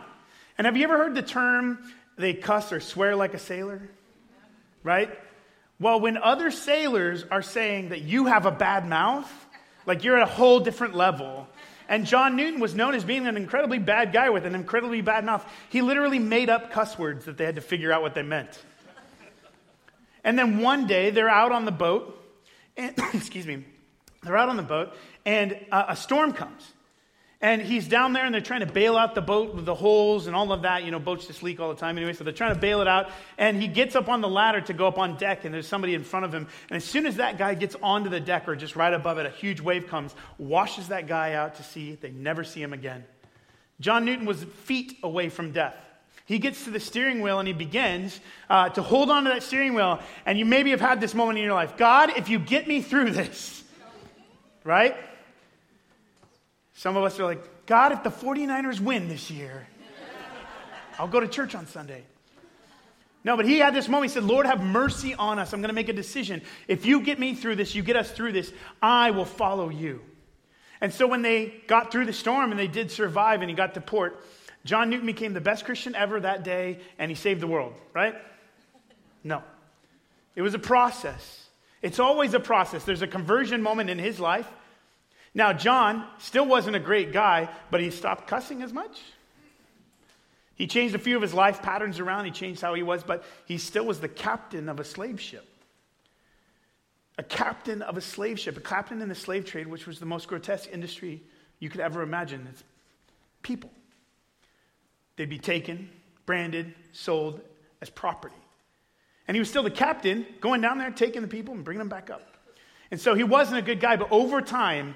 And 0.57 0.65
have 0.65 0.77
you 0.77 0.83
ever 0.83 0.97
heard 0.97 1.15
the 1.15 1.21
term 1.21 1.79
they 2.17 2.33
cuss 2.33 2.71
or 2.71 2.79
swear 2.79 3.15
like 3.15 3.33
a 3.33 3.39
sailor? 3.39 3.81
Right? 4.83 5.09
Well, 5.81 5.99
when 5.99 6.17
other 6.17 6.49
sailors 6.49 7.25
are 7.31 7.41
saying 7.41 7.89
that 7.89 8.03
you 8.03 8.27
have 8.27 8.45
a 8.45 8.51
bad 8.51 8.87
mouth, 8.87 9.29
like 9.85 10.03
you're 10.03 10.15
at 10.15 10.23
a 10.23 10.31
whole 10.31 10.61
different 10.61 10.95
level, 10.95 11.49
and 11.91 12.05
John 12.05 12.37
Newton 12.37 12.61
was 12.61 12.73
known 12.73 12.95
as 12.95 13.03
being 13.03 13.27
an 13.27 13.35
incredibly 13.35 13.77
bad 13.77 14.13
guy 14.13 14.29
with 14.29 14.45
an 14.45 14.55
incredibly 14.55 15.01
bad 15.01 15.25
mouth. 15.25 15.45
He 15.69 15.81
literally 15.81 16.19
made 16.19 16.49
up 16.49 16.71
cuss 16.71 16.97
words 16.97 17.25
that 17.25 17.37
they 17.37 17.43
had 17.43 17.55
to 17.55 17.61
figure 17.61 17.91
out 17.91 18.01
what 18.01 18.15
they 18.15 18.21
meant. 18.21 18.63
And 20.23 20.39
then 20.39 20.59
one 20.59 20.87
day 20.87 21.09
they're 21.09 21.29
out 21.29 21.51
on 21.51 21.65
the 21.65 21.71
boat, 21.71 22.17
and, 22.77 22.97
excuse 23.13 23.45
me, 23.45 23.65
they're 24.23 24.37
out 24.37 24.47
on 24.47 24.55
the 24.55 24.63
boat, 24.63 24.95
and 25.25 25.59
uh, 25.69 25.85
a 25.89 25.95
storm 25.97 26.31
comes. 26.31 26.71
And 27.43 27.59
he's 27.59 27.87
down 27.87 28.13
there 28.13 28.23
and 28.23 28.31
they're 28.31 28.39
trying 28.39 28.59
to 28.59 28.71
bail 28.71 28.95
out 28.95 29.15
the 29.15 29.21
boat 29.21 29.55
with 29.55 29.65
the 29.65 29.73
holes 29.73 30.27
and 30.27 30.35
all 30.35 30.51
of 30.51 30.61
that. 30.61 30.83
You 30.83 30.91
know, 30.91 30.99
boats 30.99 31.25
just 31.25 31.41
leak 31.41 31.59
all 31.59 31.69
the 31.69 31.79
time 31.79 31.97
anyway, 31.97 32.13
so 32.13 32.23
they're 32.23 32.33
trying 32.33 32.53
to 32.53 32.59
bail 32.59 32.81
it 32.81 32.87
out. 32.87 33.09
And 33.39 33.59
he 33.59 33.67
gets 33.67 33.95
up 33.95 34.09
on 34.09 34.21
the 34.21 34.27
ladder 34.27 34.61
to 34.61 34.73
go 34.73 34.87
up 34.87 34.99
on 34.99 35.17
deck, 35.17 35.43
and 35.43 35.51
there's 35.51 35.67
somebody 35.67 35.95
in 35.95 36.03
front 36.03 36.25
of 36.25 36.33
him. 36.33 36.47
And 36.69 36.77
as 36.77 36.83
soon 36.83 37.07
as 37.07 37.15
that 37.15 37.39
guy 37.39 37.55
gets 37.55 37.75
onto 37.81 38.11
the 38.11 38.19
deck 38.19 38.47
or 38.47 38.55
just 38.55 38.75
right 38.75 38.93
above 38.93 39.17
it, 39.17 39.25
a 39.25 39.31
huge 39.31 39.59
wave 39.59 39.87
comes, 39.87 40.13
washes 40.37 40.89
that 40.89 41.07
guy 41.07 41.33
out 41.33 41.55
to 41.55 41.63
sea. 41.63 41.97
They 41.99 42.11
never 42.11 42.43
see 42.43 42.61
him 42.61 42.73
again. 42.73 43.03
John 43.79 44.05
Newton 44.05 44.27
was 44.27 44.43
feet 44.43 44.99
away 45.01 45.29
from 45.29 45.51
death. 45.51 45.75
He 46.25 46.37
gets 46.37 46.63
to 46.65 46.69
the 46.69 46.79
steering 46.79 47.21
wheel 47.21 47.39
and 47.39 47.47
he 47.47 47.53
begins 47.53 48.19
uh, 48.49 48.69
to 48.69 48.83
hold 48.83 49.09
on 49.09 49.23
to 49.23 49.31
that 49.31 49.43
steering 49.43 49.73
wheel. 49.73 49.99
And 50.25 50.37
you 50.37 50.45
maybe 50.45 50.69
have 50.69 50.79
had 50.79 51.01
this 51.01 51.15
moment 51.15 51.39
in 51.39 51.43
your 51.43 51.55
life 51.55 51.75
God, 51.75 52.11
if 52.15 52.29
you 52.29 52.37
get 52.37 52.67
me 52.67 52.81
through 52.81 53.11
this, 53.11 53.63
right? 54.63 54.95
Some 56.81 56.97
of 56.97 57.03
us 57.03 57.19
are 57.19 57.25
like, 57.25 57.67
God, 57.67 57.91
if 57.91 58.01
the 58.01 58.09
49ers 58.09 58.79
win 58.79 59.07
this 59.07 59.29
year, 59.29 59.67
I'll 60.97 61.07
go 61.07 61.19
to 61.19 61.27
church 61.27 61.53
on 61.53 61.67
Sunday. 61.67 62.01
No, 63.23 63.37
but 63.37 63.45
he 63.45 63.59
had 63.59 63.75
this 63.75 63.87
moment. 63.87 64.09
He 64.09 64.13
said, 64.15 64.23
Lord, 64.23 64.47
have 64.47 64.63
mercy 64.63 65.13
on 65.13 65.37
us. 65.37 65.53
I'm 65.53 65.61
going 65.61 65.69
to 65.69 65.75
make 65.75 65.89
a 65.89 65.93
decision. 65.93 66.41
If 66.67 66.87
you 66.87 67.01
get 67.01 67.19
me 67.19 67.35
through 67.35 67.57
this, 67.57 67.75
you 67.75 67.83
get 67.83 67.97
us 67.97 68.09
through 68.09 68.31
this, 68.31 68.51
I 68.81 69.11
will 69.11 69.25
follow 69.25 69.69
you. 69.69 70.01
And 70.81 70.91
so 70.91 71.05
when 71.05 71.21
they 71.21 71.53
got 71.67 71.91
through 71.91 72.05
the 72.05 72.13
storm 72.13 72.49
and 72.49 72.59
they 72.59 72.65
did 72.65 72.89
survive 72.89 73.41
and 73.41 73.49
he 73.51 73.55
got 73.55 73.75
to 73.75 73.81
port, 73.81 74.19
John 74.65 74.89
Newton 74.89 75.05
became 75.05 75.35
the 75.35 75.39
best 75.39 75.65
Christian 75.65 75.93
ever 75.93 76.19
that 76.19 76.43
day 76.43 76.79
and 76.97 77.11
he 77.11 77.15
saved 77.15 77.41
the 77.41 77.47
world, 77.47 77.75
right? 77.93 78.15
No. 79.23 79.43
It 80.35 80.41
was 80.41 80.55
a 80.55 80.59
process. 80.59 81.45
It's 81.83 81.99
always 81.99 82.33
a 82.33 82.39
process. 82.39 82.85
There's 82.85 83.03
a 83.03 83.07
conversion 83.07 83.61
moment 83.61 83.91
in 83.91 83.99
his 83.99 84.19
life 84.19 84.47
now, 85.33 85.53
John 85.53 86.05
still 86.17 86.45
wasn't 86.45 86.75
a 86.75 86.79
great 86.79 87.13
guy, 87.13 87.49
but 87.69 87.79
he 87.79 87.89
stopped 87.89 88.27
cussing 88.27 88.61
as 88.61 88.73
much. 88.73 88.99
He 90.55 90.67
changed 90.67 90.93
a 90.93 90.99
few 90.99 91.15
of 91.15 91.21
his 91.21 91.33
life 91.33 91.61
patterns 91.61 91.99
around. 91.99 92.25
He 92.25 92.31
changed 92.31 92.61
how 92.61 92.73
he 92.73 92.83
was, 92.83 93.01
but 93.03 93.23
he 93.45 93.57
still 93.57 93.85
was 93.85 93.99
the 93.99 94.09
captain 94.09 94.67
of 94.67 94.79
a 94.79 94.83
slave 94.83 95.19
ship. 95.21 95.47
A 97.17 97.23
captain 97.23 97.81
of 97.81 97.97
a 97.97 98.01
slave 98.01 98.39
ship, 98.39 98.57
a 98.57 98.61
captain 98.61 99.01
in 99.01 99.07
the 99.07 99.15
slave 99.15 99.45
trade, 99.45 99.67
which 99.67 99.87
was 99.87 99.99
the 99.99 100.05
most 100.05 100.27
grotesque 100.27 100.69
industry 100.71 101.21
you 101.59 101.69
could 101.69 101.81
ever 101.81 102.01
imagine. 102.01 102.47
It's 102.51 102.63
people. 103.41 103.71
They'd 105.15 105.29
be 105.29 105.39
taken, 105.39 105.89
branded, 106.25 106.73
sold 106.91 107.41
as 107.81 107.89
property. 107.89 108.35
And 109.27 109.35
he 109.35 109.39
was 109.39 109.49
still 109.49 109.63
the 109.63 109.71
captain, 109.71 110.25
going 110.41 110.61
down 110.61 110.77
there, 110.77 110.91
taking 110.91 111.21
the 111.21 111.27
people 111.27 111.53
and 111.53 111.63
bringing 111.63 111.79
them 111.79 111.89
back 111.89 112.09
up. 112.09 112.37
And 112.91 112.99
so 112.99 113.15
he 113.15 113.23
wasn't 113.23 113.59
a 113.59 113.61
good 113.61 113.79
guy, 113.79 113.95
but 113.95 114.11
over 114.11 114.41
time, 114.41 114.95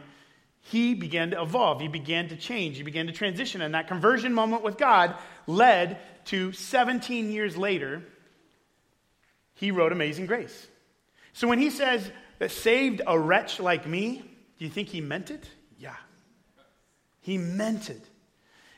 he 0.68 0.96
began 0.96 1.30
to 1.30 1.42
evolve. 1.42 1.80
He 1.80 1.88
began 1.88 2.30
to 2.30 2.36
change. 2.36 2.78
He 2.78 2.84
began 2.84 3.06
to 3.06 3.14
transition. 3.14 3.62
And 3.62 3.76
that 3.76 3.88
conversion 3.88 4.34
moment 4.34 4.64
with 4.64 4.78
God 4.78 5.16
led 5.46 6.00
to 6.26 6.52
17 6.54 7.32
years 7.32 7.56
later, 7.56 8.02
he 9.54 9.70
wrote 9.70 9.92
Amazing 9.92 10.26
Grace. 10.26 10.68
So 11.34 11.48
when 11.48 11.60
he 11.60 11.70
says 11.70 12.10
that 12.40 12.50
saved 12.50 13.04
a 13.06 13.18
wretch 13.18 13.60
like 13.60 13.86
me, 13.86 14.24
do 14.58 14.66
you 14.66 14.72
think 14.72 14.88
he 14.88 15.02
meant 15.02 15.30
it? 15.30 15.48
Yeah. 15.78 15.96
He 17.22 17.38
meant 17.38 17.92
it. 17.92 18.02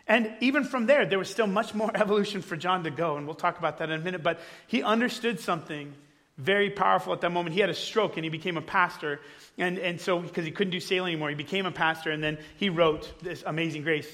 And 0.08 0.34
even 0.42 0.66
from 0.66 0.88
there, 0.88 1.06
there 1.06 1.20
was 1.20 1.30
still 1.30 1.48
much 1.48 1.74
more 1.74 1.92
evolution 1.96 2.42
for 2.42 2.58
John 2.58 2.84
to 2.84 2.92
go, 2.92 3.16
and 3.16 3.26
we'll 3.26 3.36
talk 3.36 3.60
about 3.60 3.78
that 3.78 3.90
in 3.90 4.02
a 4.02 4.04
minute. 4.04 4.24
But 4.24 4.42
he 4.68 4.84
understood 4.84 5.40
something 5.40 5.94
very 6.38 6.70
powerful 6.70 7.14
at 7.14 7.22
that 7.22 7.32
moment. 7.32 7.54
He 7.54 7.62
had 7.62 7.70
a 7.70 7.76
stroke 7.76 8.16
and 8.16 8.24
he 8.24 8.30
became 8.30 8.58
a 8.58 8.62
pastor. 8.62 9.20
And, 9.58 9.80
and 9.80 10.00
so, 10.00 10.20
because 10.20 10.46
he 10.46 10.52
couldn't 10.52 10.72
do 10.72 10.80
sailing 10.80 11.14
anymore, 11.14 11.30
he 11.30 11.36
became 11.36 11.66
a 11.66 11.72
pastor, 11.72 12.12
and 12.12 12.24
then 12.24 12.38
he 12.58 12.70
wrote 12.70 13.22
this 13.24 13.44
Amazing 13.46 13.84
Grace. 13.84 14.08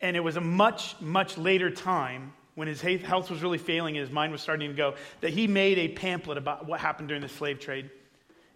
And 0.00 0.16
it 0.16 0.20
was 0.20 0.36
a 0.36 0.40
much, 0.40 1.00
much 1.00 1.36
later 1.36 1.70
time 1.70 2.32
when 2.54 2.68
his 2.68 2.80
health 2.80 3.30
was 3.30 3.42
really 3.42 3.58
failing 3.58 3.96
and 3.96 4.06
his 4.06 4.12
mind 4.12 4.32
was 4.32 4.40
starting 4.40 4.70
to 4.70 4.76
go 4.76 4.94
that 5.20 5.30
he 5.30 5.46
made 5.46 5.78
a 5.78 5.88
pamphlet 5.88 6.38
about 6.38 6.66
what 6.66 6.80
happened 6.80 7.08
during 7.08 7.22
the 7.22 7.28
slave 7.28 7.60
trade. 7.60 7.90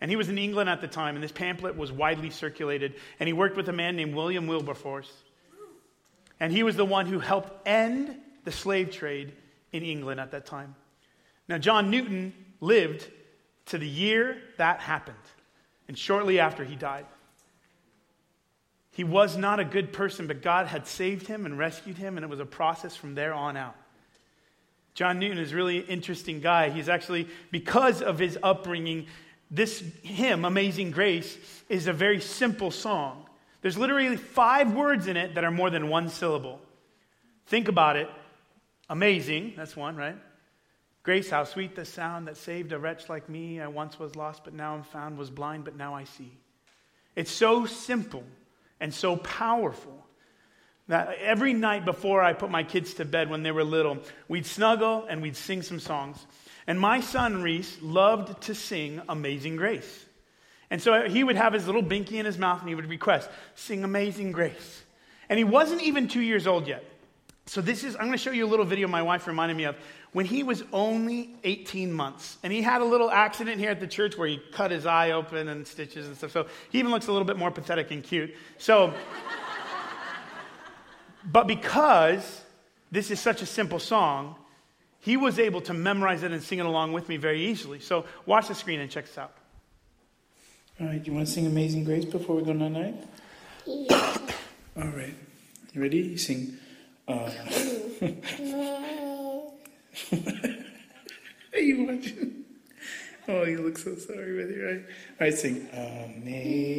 And 0.01 0.11
he 0.11 0.17
was 0.17 0.29
in 0.29 0.39
England 0.39 0.71
at 0.71 0.81
the 0.81 0.89
time, 0.89 1.15
and 1.17 1.23
this 1.23 1.33
pamphlet 1.33 1.77
was 1.77 1.93
widely 1.93 2.31
circulated. 2.31 2.95
And 3.19 3.27
he 3.27 3.33
worked 3.33 3.57
with 3.57 3.69
a 3.69 3.73
man 3.73 3.97
named 3.97 4.15
William 4.15 4.47
Wilberforce. 4.47 5.13
And 6.39 6.53
he 6.53 6.63
was 6.63 6.77
the 6.77 6.87
one 6.87 7.05
who 7.05 7.19
helped 7.19 7.69
end 7.69 8.17
the 8.45 8.53
slave 8.53 8.91
trade 8.91 9.33
in 9.73 9.83
England 9.83 10.21
at 10.21 10.31
that 10.31 10.47
time. 10.47 10.75
Now, 11.49 11.59
John 11.59 11.91
Newton 11.91 12.33
lived 12.61 13.07
to 13.67 13.79
the 13.79 13.89
year 13.89 14.37
that 14.59 14.81
happened, 14.81 15.17
and 15.89 15.99
shortly 15.99 16.39
after 16.39 16.65
he 16.65 16.77
died. 16.77 17.07
He 18.93 19.05
was 19.05 19.37
not 19.37 19.61
a 19.61 19.65
good 19.65 19.93
person, 19.93 20.27
but 20.27 20.43
God 20.43 20.67
had 20.67 20.87
saved 20.87 21.27
him 21.27 21.47
and 21.47 21.59
rescued 21.59 21.97
him, 21.97 22.17
and 22.17 22.25
it 22.25 22.29
was 22.29 22.41
a 22.41 22.47
process 22.47 22.97
from 22.97 23.15
there 23.15 23.33
on 23.33 23.57
out. 23.57 23.77
John 24.95 25.19
Newton 25.19 25.39
is 25.39 25.53
a 25.53 25.57
really 25.57 25.79
interesting 25.79 26.41
guy. 26.41 26.71
He's 26.71 26.89
actually, 26.89 27.29
because 27.51 28.03
of 28.03 28.19
his 28.19 28.37
upbringing, 28.43 29.07
this 29.51 29.83
hymn, 30.03 30.45
Amazing 30.45 30.91
Grace, 30.91 31.39
is 31.69 31.87
a 31.87 31.93
very 31.93 32.21
simple 32.21 32.71
song. 32.71 33.25
There's 33.63 33.79
literally 33.79 34.17
five 34.17 34.75
words 34.75 35.07
in 35.07 35.17
it 35.17 35.35
that 35.37 35.45
are 35.45 35.51
more 35.51 35.71
than 35.71 35.89
one 35.89 36.09
syllable. 36.09 36.61
Think 37.47 37.69
about 37.69 37.97
it. 37.97 38.11
Amazing, 38.89 39.55
that's 39.57 39.77
one, 39.77 39.97
right? 39.97 40.17
Grace, 41.03 41.31
how 41.31 41.45
sweet 41.45 41.75
the 41.75 41.85
sound 41.85 42.29
that 42.29 42.37
saved 42.37 42.73
a 42.73 42.79
wretch 42.79 43.09
like 43.09 43.29
me. 43.29 43.61
I 43.61 43.69
once 43.69 43.99
was 43.99 44.17
lost, 44.17 44.45
but 44.45 44.53
now 44.53 44.75
I'm 44.75 44.83
found, 44.83 45.17
was 45.17 45.31
blind, 45.31 45.65
but 45.65 45.77
now 45.77 45.95
I 45.95 46.05
see. 46.05 46.31
It's 47.17 47.31
so 47.31 47.67
simple 47.67 48.25
and 48.81 48.93
so 48.93 49.17
powerful 49.17 50.07
that 50.89 51.17
every 51.21 51.55
night 51.55 51.85
before 51.85 52.21
I 52.21 52.33
put 52.33 52.51
my 52.51 52.65
kids 52.65 52.95
to 52.95 53.05
bed 53.05 53.31
when 53.31 53.43
they 53.43 53.53
were 53.53 53.65
little, 53.65 53.99
we'd 54.29 54.45
snuggle 54.45 55.07
and 55.09 55.23
we'd 55.23 55.37
sing 55.37 55.63
some 55.63 55.79
songs. 55.79 56.19
And 56.67 56.79
my 56.79 57.01
son 57.01 57.43
Reese 57.43 57.79
loved 57.81 58.43
to 58.43 58.55
sing 58.55 59.01
Amazing 59.09 59.57
Grace. 59.57 60.05
And 60.71 60.83
so 60.83 61.09
he 61.09 61.25
would 61.25 61.37
have 61.37 61.53
his 61.53 61.67
little 61.67 61.83
binky 61.83 62.15
in 62.15 62.27
his 62.27 62.39
mouth 62.39 62.61
and 62.61 62.69
he 62.69 62.75
would 62.75 62.89
request, 62.89 63.29
Sing 63.55 63.85
Amazing 63.85 64.33
Grace. 64.33 64.83
And 65.29 65.39
he 65.39 65.45
wasn't 65.45 65.83
even 65.83 66.09
two 66.09 66.21
years 66.21 66.47
old 66.47 66.69
yet. 66.69 66.85
So 67.51 67.61
this 67.61 67.83
is, 67.83 67.97
I'm 67.97 68.03
going 68.03 68.13
to 68.13 68.17
show 68.17 68.31
you 68.31 68.47
a 68.47 68.47
little 68.47 68.65
video 68.65 68.87
my 68.87 69.03
wife 69.03 69.27
reminded 69.27 69.57
me 69.57 69.65
of 69.65 69.75
when 70.13 70.25
he 70.25 70.45
was 70.45 70.63
only 70.73 71.35
18 71.43 71.93
months. 71.93 72.39
And 72.45 72.53
he 72.53 72.63
had 72.63 72.81
a 72.81 72.85
little 72.85 73.11
accident 73.11 73.59
here 73.59 73.71
at 73.71 73.81
the 73.81 73.89
church 73.89 74.17
where 74.17 74.29
he 74.29 74.41
cut 74.53 74.71
his 74.71 74.87
eye 74.87 75.11
open 75.11 75.49
and 75.49 75.67
stitches 75.67 76.07
and 76.07 76.17
stuff. 76.17 76.31
So 76.31 76.47
he 76.71 76.79
even 76.79 76.93
looks 76.93 77.09
a 77.09 77.13
little 77.13 77.27
bit 77.27 77.37
more 77.37 77.51
pathetic 77.51 77.91
and 77.91 78.05
cute. 78.05 78.37
So, 78.59 78.95
but 81.25 81.49
because 81.49 82.41
this 82.93 83.11
is 83.11 83.19
such 83.19 83.43
a 83.43 83.47
simple 83.47 83.81
song, 83.81 84.37
he 85.01 85.17
was 85.17 85.41
able 85.41 85.61
to 85.63 85.75
memorize 85.75 86.23
it 86.23 86.31
and 86.31 86.41
sing 86.41 86.61
it 86.61 86.67
along 86.67 86.93
with 86.93 87.09
me 87.09 87.17
very 87.17 87.47
easily. 87.47 87.81
So 87.81 88.05
watch 88.27 88.47
the 88.47 88.55
screen 88.55 88.79
and 88.79 88.89
check 88.89 89.07
this 89.07 89.19
out. 89.19 89.35
All 90.81 90.87
right, 90.87 91.05
you 91.05 91.13
want 91.13 91.27
to 91.27 91.33
sing 91.33 91.47
Amazing 91.47 91.83
Grace 91.83 92.05
before 92.05 92.37
we 92.37 92.43
go 92.45 92.53
night 92.53 92.71
night? 92.71 92.95
Yeah. 93.67 94.19
All 94.77 94.89
right. 94.91 95.17
You 95.73 95.83
ready? 95.83 95.99
You 95.99 96.17
sing. 96.17 96.60
Uh, 97.11 97.17
Are 101.53 101.59
you 101.59 101.85
watching? 101.85 102.45
Oh, 103.27 103.43
you 103.43 103.63
look 103.63 103.79
so 103.79 103.97
sorry 103.97 104.37
with 104.37 104.57
your 104.57 104.71
eye. 104.71 104.75
All 104.75 104.83
right, 105.21 105.35
sing. 105.35 105.69
Amazing 106.23 106.79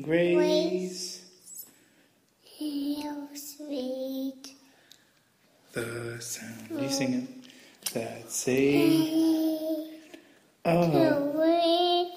Grace. 0.00 1.20
How 2.58 3.28
sweet. 3.34 4.54
The 5.72 6.16
sound. 6.20 6.70
You 6.80 6.88
sing 6.88 7.12
it. 7.14 7.28
That 7.92 8.30
saved. 8.30 9.90
Oh. 10.64 12.10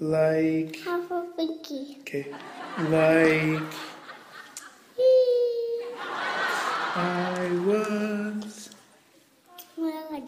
Like. 0.00 0.78
Okay. 2.00 2.26
Like. 2.78 3.91
I 6.94 7.48
was. 7.64 8.68
Well, 9.78 10.08
I 10.12 10.20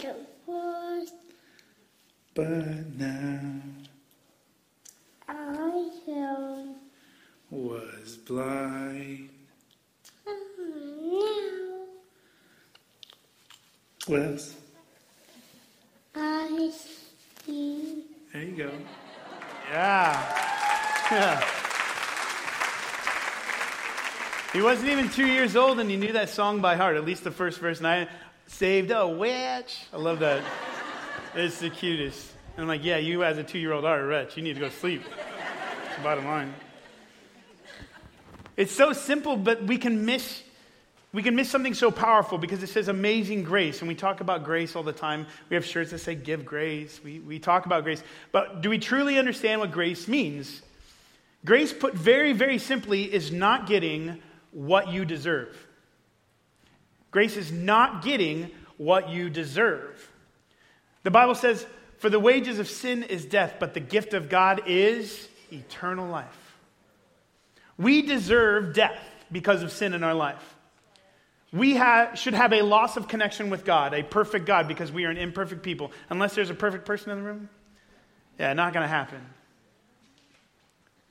was. 0.46 1.12
But 2.34 2.96
now. 2.98 3.60
I 5.28 5.90
am. 6.08 6.76
Was 7.50 8.16
blind. 8.26 9.28
Now. 10.26 10.32
What 14.06 14.22
else? 14.22 14.54
I 16.14 16.70
see. 17.44 18.04
There 18.32 18.42
you 18.42 18.56
go. 18.56 18.70
Yeah. 19.70 20.40
Yeah. 21.10 21.63
He 24.54 24.62
wasn't 24.62 24.90
even 24.90 25.10
two 25.10 25.26
years 25.26 25.56
old 25.56 25.80
and 25.80 25.90
he 25.90 25.96
knew 25.96 26.12
that 26.12 26.28
song 26.28 26.60
by 26.60 26.76
heart, 26.76 26.96
at 26.96 27.04
least 27.04 27.24
the 27.24 27.32
first 27.32 27.58
verse. 27.58 27.78
And 27.78 27.88
I 27.88 28.06
saved 28.46 28.92
a 28.92 29.04
witch. 29.04 29.80
I 29.92 29.96
love 29.96 30.20
that. 30.20 30.44
It's 31.34 31.58
the 31.58 31.70
cutest. 31.70 32.30
And 32.54 32.62
I'm 32.62 32.68
like, 32.68 32.84
yeah, 32.84 32.98
you 32.98 33.24
as 33.24 33.36
a 33.36 33.42
two 33.42 33.58
year 33.58 33.72
old 33.72 33.84
are 33.84 33.98
a 33.98 34.06
wretch. 34.06 34.36
You 34.36 34.44
need 34.44 34.54
to 34.54 34.60
go 34.60 34.68
sleep. 34.68 35.02
That's 35.08 35.96
the 35.96 36.02
bottom 36.04 36.24
line. 36.24 36.54
It's 38.56 38.70
so 38.70 38.92
simple, 38.92 39.36
but 39.36 39.64
we 39.64 39.76
can 39.76 40.06
miss 40.06 40.44
we 41.12 41.24
can 41.24 41.34
miss 41.34 41.50
something 41.50 41.74
so 41.74 41.90
powerful 41.90 42.38
because 42.38 42.62
it 42.62 42.68
says 42.68 42.86
amazing 42.86 43.42
grace. 43.42 43.80
And 43.80 43.88
we 43.88 43.96
talk 43.96 44.20
about 44.20 44.44
grace 44.44 44.76
all 44.76 44.84
the 44.84 44.92
time. 44.92 45.26
We 45.48 45.56
have 45.56 45.64
shirts 45.64 45.90
that 45.90 45.98
say 45.98 46.14
give 46.14 46.44
grace. 46.44 47.00
We, 47.02 47.18
we 47.18 47.40
talk 47.40 47.66
about 47.66 47.82
grace. 47.82 48.04
But 48.30 48.62
do 48.62 48.70
we 48.70 48.78
truly 48.78 49.18
understand 49.18 49.60
what 49.60 49.72
grace 49.72 50.06
means? 50.06 50.62
Grace, 51.44 51.72
put 51.72 51.94
very, 51.94 52.32
very 52.32 52.58
simply, 52.58 53.12
is 53.12 53.32
not 53.32 53.66
getting 53.66 54.22
what 54.54 54.88
you 54.88 55.04
deserve. 55.04 55.54
Grace 57.10 57.36
is 57.36 57.52
not 57.52 58.02
getting 58.02 58.50
what 58.76 59.10
you 59.10 59.28
deserve. 59.28 60.10
The 61.02 61.10
Bible 61.10 61.34
says, 61.34 61.66
For 61.98 62.08
the 62.08 62.18
wages 62.18 62.58
of 62.58 62.68
sin 62.68 63.02
is 63.02 63.24
death, 63.24 63.56
but 63.60 63.74
the 63.74 63.80
gift 63.80 64.14
of 64.14 64.28
God 64.28 64.62
is 64.66 65.28
eternal 65.52 66.08
life. 66.08 66.56
We 67.76 68.02
deserve 68.02 68.74
death 68.74 68.98
because 69.30 69.62
of 69.62 69.70
sin 69.70 69.94
in 69.94 70.02
our 70.02 70.14
life. 70.14 70.54
We 71.52 71.76
ha- 71.76 72.14
should 72.14 72.34
have 72.34 72.52
a 72.52 72.62
loss 72.62 72.96
of 72.96 73.06
connection 73.06 73.50
with 73.50 73.64
God, 73.64 73.94
a 73.94 74.02
perfect 74.02 74.46
God, 74.46 74.66
because 74.66 74.90
we 74.90 75.04
are 75.04 75.10
an 75.10 75.16
imperfect 75.18 75.62
people. 75.62 75.92
Unless 76.10 76.34
there's 76.34 76.50
a 76.50 76.54
perfect 76.54 76.84
person 76.84 77.12
in 77.12 77.18
the 77.18 77.24
room? 77.24 77.48
Yeah, 78.38 78.52
not 78.54 78.72
going 78.72 78.82
to 78.82 78.88
happen. 78.88 79.20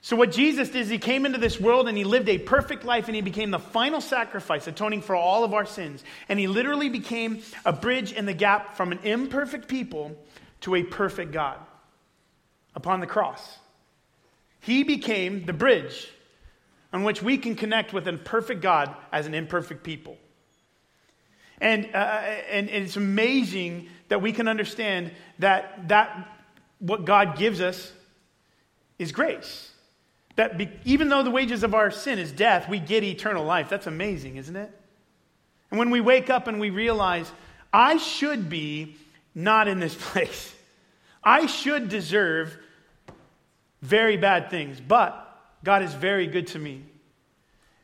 So, 0.05 0.17
what 0.17 0.33
Jesus 0.33 0.67
did 0.67 0.81
is 0.81 0.89
he 0.89 0.97
came 0.97 1.25
into 1.25 1.37
this 1.37 1.61
world 1.61 1.87
and 1.87 1.97
he 1.97 2.03
lived 2.03 2.27
a 2.27 2.37
perfect 2.37 2.83
life 2.83 3.07
and 3.07 3.15
he 3.15 3.21
became 3.21 3.51
the 3.51 3.59
final 3.59 4.01
sacrifice, 4.01 4.67
atoning 4.67 5.01
for 5.01 5.15
all 5.15 5.45
of 5.45 5.53
our 5.53 5.65
sins. 5.65 6.03
And 6.27 6.37
he 6.37 6.45
literally 6.45 6.89
became 6.89 7.41
a 7.63 7.71
bridge 7.71 8.11
in 8.11 8.25
the 8.25 8.33
gap 8.33 8.75
from 8.75 8.91
an 8.91 8.99
imperfect 9.03 9.69
people 9.69 10.13
to 10.59 10.75
a 10.75 10.83
perfect 10.83 11.31
God 11.31 11.57
upon 12.75 12.99
the 12.99 13.07
cross. 13.07 13.59
He 14.59 14.83
became 14.83 15.45
the 15.45 15.53
bridge 15.53 16.11
on 16.91 17.05
which 17.05 17.23
we 17.23 17.37
can 17.37 17.55
connect 17.55 17.93
with 17.93 18.05
a 18.05 18.11
perfect 18.11 18.59
God 18.59 18.93
as 19.13 19.25
an 19.25 19.33
imperfect 19.33 19.85
people. 19.85 20.17
And, 21.61 21.89
uh, 21.93 21.97
and, 22.51 22.69
it's 22.69 22.97
amazing 22.97 23.87
that 24.09 24.21
we 24.21 24.33
can 24.33 24.49
understand 24.49 25.11
that, 25.39 25.87
that 25.87 26.27
what 26.79 27.05
God 27.05 27.37
gives 27.37 27.61
us 27.61 27.93
is 28.99 29.13
grace. 29.13 29.69
That 30.35 30.57
be, 30.57 30.69
even 30.83 31.09
though 31.09 31.23
the 31.23 31.31
wages 31.31 31.63
of 31.63 31.75
our 31.75 31.91
sin 31.91 32.17
is 32.17 32.31
death, 32.31 32.67
we 32.67 32.79
get 32.79 33.03
eternal 33.03 33.45
life. 33.45 33.69
That's 33.69 33.87
amazing, 33.87 34.37
isn't 34.37 34.55
it? 34.55 34.71
And 35.69 35.77
when 35.77 35.89
we 35.89 36.01
wake 36.01 36.29
up 36.29 36.47
and 36.47 36.59
we 36.59 36.69
realize, 36.69 37.31
I 37.71 37.97
should 37.97 38.49
be 38.49 38.95
not 39.35 39.67
in 39.67 39.79
this 39.79 39.95
place, 39.99 40.53
I 41.23 41.45
should 41.45 41.89
deserve 41.89 42.57
very 43.81 44.17
bad 44.17 44.49
things, 44.49 44.79
but 44.79 45.19
God 45.63 45.83
is 45.83 45.93
very 45.93 46.27
good 46.27 46.47
to 46.47 46.59
me. 46.59 46.83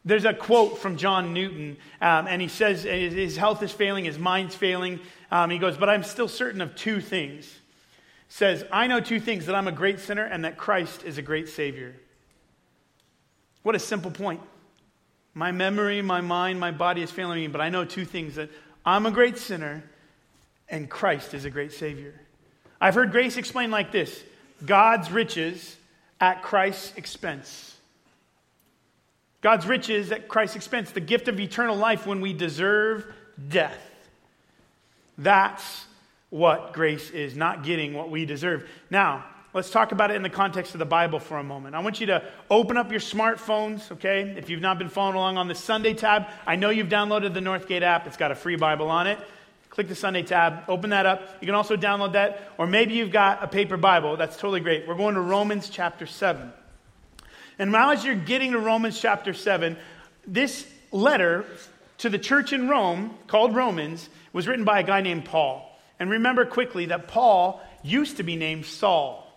there's 0.05 0.25
a 0.25 0.33
quote 0.33 0.77
from 0.77 0.97
John 0.97 1.33
Newton, 1.33 1.77
um, 2.01 2.27
and 2.27 2.41
he 2.41 2.47
says 2.47 2.83
his 2.83 3.37
health 3.37 3.61
is 3.61 3.71
failing, 3.71 4.05
his 4.05 4.17
mind's 4.17 4.55
failing. 4.55 4.99
Um, 5.29 5.49
he 5.49 5.57
goes, 5.57 5.77
But 5.77 5.89
I'm 5.89 6.03
still 6.03 6.27
certain 6.27 6.61
of 6.61 6.75
two 6.75 6.99
things. 7.01 7.53
Says, 8.27 8.63
I 8.71 8.87
know 8.87 8.99
two 8.99 9.19
things 9.19 9.47
that 9.47 9.55
I'm 9.55 9.67
a 9.67 9.71
great 9.71 9.99
sinner 9.99 10.23
and 10.23 10.45
that 10.45 10.57
Christ 10.57 11.03
is 11.03 11.17
a 11.17 11.21
great 11.21 11.49
Savior. 11.49 11.95
What 13.63 13.75
a 13.75 13.79
simple 13.79 14.11
point. 14.11 14.41
My 15.33 15.51
memory, 15.51 16.01
my 16.01 16.21
mind, 16.21 16.59
my 16.59 16.71
body 16.71 17.01
is 17.01 17.11
failing 17.11 17.39
me, 17.39 17.47
but 17.47 17.61
I 17.61 17.69
know 17.69 17.85
two 17.85 18.05
things 18.05 18.35
that 18.35 18.49
I'm 18.85 19.05
a 19.05 19.11
great 19.11 19.37
sinner 19.37 19.83
and 20.69 20.89
Christ 20.89 21.33
is 21.33 21.45
a 21.45 21.49
great 21.49 21.71
Savior. 21.71 22.13
I've 22.81 22.95
heard 22.95 23.11
grace 23.11 23.37
explained 23.37 23.71
like 23.71 23.91
this 23.91 24.23
God's 24.65 25.11
riches 25.11 25.77
at 26.19 26.41
Christ's 26.41 26.95
expense. 26.97 27.75
God's 29.41 29.65
riches 29.65 30.11
at 30.11 30.27
Christ's 30.27 30.57
expense, 30.57 30.91
the 30.91 30.99
gift 30.99 31.27
of 31.29 31.39
eternal 31.39 31.77
life 31.77 32.05
when 32.05 32.19
we 32.19 32.33
deserve 32.33 33.05
death. 33.47 33.79
That's 35.17 35.85
what 36.29 36.73
grace 36.73 37.09
is, 37.09 37.35
not 37.35 37.63
getting 37.63 37.93
what 37.93 38.09
we 38.09 38.25
deserve. 38.25 38.69
Now, 38.89 39.25
let's 39.53 39.69
talk 39.69 39.91
about 39.91 40.11
it 40.11 40.15
in 40.15 40.23
the 40.23 40.29
context 40.29 40.73
of 40.75 40.79
the 40.79 40.85
Bible 40.85 41.19
for 41.19 41.37
a 41.37 41.43
moment. 41.43 41.75
I 41.75 41.79
want 41.79 41.99
you 41.99 42.07
to 42.07 42.23
open 42.49 42.77
up 42.77 42.91
your 42.91 42.99
smartphones, 42.99 43.91
okay? 43.93 44.35
If 44.37 44.49
you've 44.49 44.61
not 44.61 44.77
been 44.77 44.89
following 44.89 45.15
along 45.15 45.37
on 45.37 45.47
the 45.47 45.55
Sunday 45.55 45.93
tab, 45.93 46.27
I 46.45 46.55
know 46.55 46.69
you've 46.69 46.89
downloaded 46.89 47.33
the 47.33 47.39
Northgate 47.39 47.81
app, 47.81 48.07
it's 48.07 48.17
got 48.17 48.31
a 48.31 48.35
free 48.35 48.55
Bible 48.55 48.89
on 48.89 49.07
it. 49.07 49.19
Click 49.69 49.87
the 49.87 49.95
Sunday 49.95 50.23
tab, 50.23 50.63
open 50.67 50.89
that 50.89 51.05
up. 51.05 51.21
You 51.41 51.45
can 51.45 51.55
also 51.55 51.77
download 51.77 52.13
that, 52.13 52.51
or 52.57 52.65
maybe 52.65 52.95
you've 52.95 53.11
got 53.11 53.43
a 53.43 53.47
paper 53.47 53.77
Bible. 53.77 54.17
That's 54.17 54.35
totally 54.35 54.61
great. 54.61 54.87
We're 54.87 54.95
going 54.95 55.15
to 55.15 55.21
Romans 55.21 55.69
chapter 55.69 56.07
7. 56.07 56.51
And 57.59 57.71
now, 57.71 57.91
as 57.91 58.03
you're 58.03 58.15
getting 58.15 58.53
to 58.53 58.59
Romans 58.59 58.99
chapter 58.99 59.33
7, 59.33 59.77
this 60.25 60.67
letter 60.91 61.45
to 61.99 62.09
the 62.09 62.17
church 62.17 62.51
in 62.51 62.67
Rome, 62.67 63.15
called 63.27 63.55
Romans, 63.55 64.09
was 64.33 64.47
written 64.47 64.65
by 64.65 64.79
a 64.79 64.83
guy 64.83 65.01
named 65.01 65.25
Paul. 65.25 65.65
And 65.99 66.09
remember 66.09 66.45
quickly 66.45 66.87
that 66.87 67.07
Paul 67.07 67.61
used 67.83 68.17
to 68.17 68.23
be 68.23 68.35
named 68.35 68.65
Saul. 68.65 69.28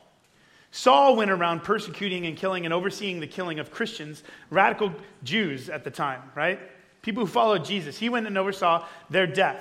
Saul 0.72 1.16
went 1.16 1.30
around 1.30 1.62
persecuting 1.62 2.26
and 2.26 2.36
killing 2.36 2.64
and 2.64 2.72
overseeing 2.72 3.20
the 3.20 3.26
killing 3.26 3.58
of 3.60 3.70
Christians, 3.70 4.24
radical 4.50 4.92
Jews 5.22 5.68
at 5.68 5.84
the 5.84 5.90
time, 5.90 6.22
right? 6.34 6.58
People 7.02 7.26
who 7.26 7.30
followed 7.30 7.64
Jesus. 7.64 7.98
He 7.98 8.08
went 8.08 8.26
and 8.26 8.38
oversaw 8.38 8.86
their 9.10 9.26
death. 9.26 9.60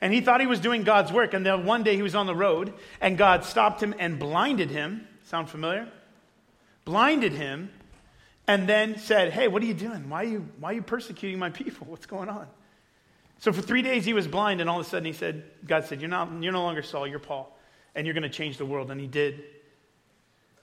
And 0.00 0.12
he 0.12 0.20
thought 0.20 0.40
he 0.40 0.46
was 0.46 0.60
doing 0.60 0.84
God's 0.84 1.10
work. 1.10 1.34
And 1.34 1.44
then 1.44 1.66
one 1.66 1.82
day 1.82 1.96
he 1.96 2.02
was 2.02 2.14
on 2.14 2.26
the 2.26 2.36
road 2.36 2.72
and 3.00 3.18
God 3.18 3.44
stopped 3.44 3.82
him 3.82 3.94
and 3.98 4.20
blinded 4.20 4.70
him. 4.70 5.08
Sound 5.24 5.50
familiar? 5.50 5.88
Blinded 6.84 7.32
him 7.32 7.70
and 8.46 8.68
then 8.68 8.96
said, 8.96 9.32
Hey, 9.32 9.48
what 9.48 9.60
are 9.60 9.66
you 9.66 9.74
doing? 9.74 10.08
Why 10.08 10.22
are 10.22 10.28
you, 10.28 10.48
why 10.60 10.70
are 10.70 10.74
you 10.74 10.82
persecuting 10.82 11.40
my 11.40 11.50
people? 11.50 11.88
What's 11.90 12.06
going 12.06 12.28
on? 12.28 12.46
So 13.40 13.52
for 13.52 13.60
three 13.60 13.82
days 13.82 14.04
he 14.04 14.14
was 14.14 14.26
blind, 14.26 14.60
and 14.60 14.68
all 14.68 14.80
of 14.80 14.86
a 14.86 14.88
sudden 14.88 15.04
he 15.04 15.12
said, 15.12 15.44
God 15.66 15.84
said, 15.84 16.00
You're, 16.00 16.10
not, 16.10 16.30
you're 16.42 16.52
no 16.52 16.62
longer 16.62 16.82
Saul, 16.82 17.06
you're 17.06 17.18
Paul, 17.18 17.56
and 17.94 18.06
you're 18.06 18.14
going 18.14 18.22
to 18.22 18.28
change 18.28 18.56
the 18.56 18.66
world. 18.66 18.90
And 18.90 19.00
he 19.00 19.06
did. 19.06 19.44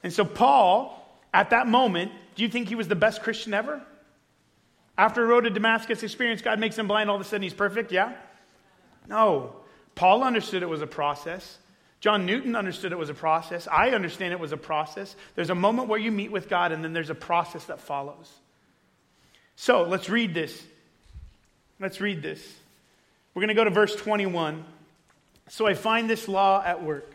And 0.05 0.13
so 0.13 0.23
Paul, 0.23 1.03
at 1.33 1.49
that 1.49 1.67
moment, 1.67 2.11
do 2.35 2.43
you 2.43 2.49
think 2.49 2.67
he 2.67 2.75
was 2.75 2.87
the 2.87 2.95
best 2.95 3.23
Christian 3.23 3.55
ever? 3.55 3.81
After 4.95 5.23
a 5.23 5.25
road 5.25 5.45
to 5.45 5.49
Damascus 5.49 6.03
experience, 6.03 6.43
God 6.43 6.59
makes 6.59 6.77
him 6.77 6.87
blind, 6.87 7.09
all 7.09 7.15
of 7.15 7.21
a 7.23 7.25
sudden 7.25 7.41
he's 7.41 7.55
perfect? 7.55 7.91
Yeah? 7.91 8.13
No. 9.07 9.55
Paul 9.95 10.23
understood 10.23 10.61
it 10.61 10.69
was 10.69 10.83
a 10.83 10.87
process. 10.87 11.57
John 12.01 12.27
Newton 12.27 12.55
understood 12.55 12.91
it 12.91 12.99
was 12.99 13.09
a 13.09 13.15
process. 13.15 13.67
I 13.67 13.89
understand 13.89 14.31
it 14.31 14.39
was 14.39 14.51
a 14.51 14.57
process. 14.57 15.15
There's 15.33 15.49
a 15.49 15.55
moment 15.55 15.89
where 15.89 15.97
you 15.97 16.11
meet 16.11 16.31
with 16.31 16.49
God, 16.49 16.71
and 16.71 16.83
then 16.83 16.93
there's 16.93 17.09
a 17.09 17.15
process 17.15 17.65
that 17.65 17.79
follows. 17.79 18.31
So 19.55 19.85
let's 19.85 20.07
read 20.07 20.35
this. 20.35 20.63
Let's 21.79 21.99
read 21.99 22.21
this. 22.21 22.47
We're 23.33 23.39
going 23.39 23.47
to 23.47 23.55
go 23.55 23.63
to 23.63 23.71
verse 23.71 23.95
21. 23.95 24.65
So 25.49 25.65
I 25.65 25.73
find 25.73 26.07
this 26.07 26.27
law 26.27 26.61
at 26.63 26.83
work. 26.83 27.14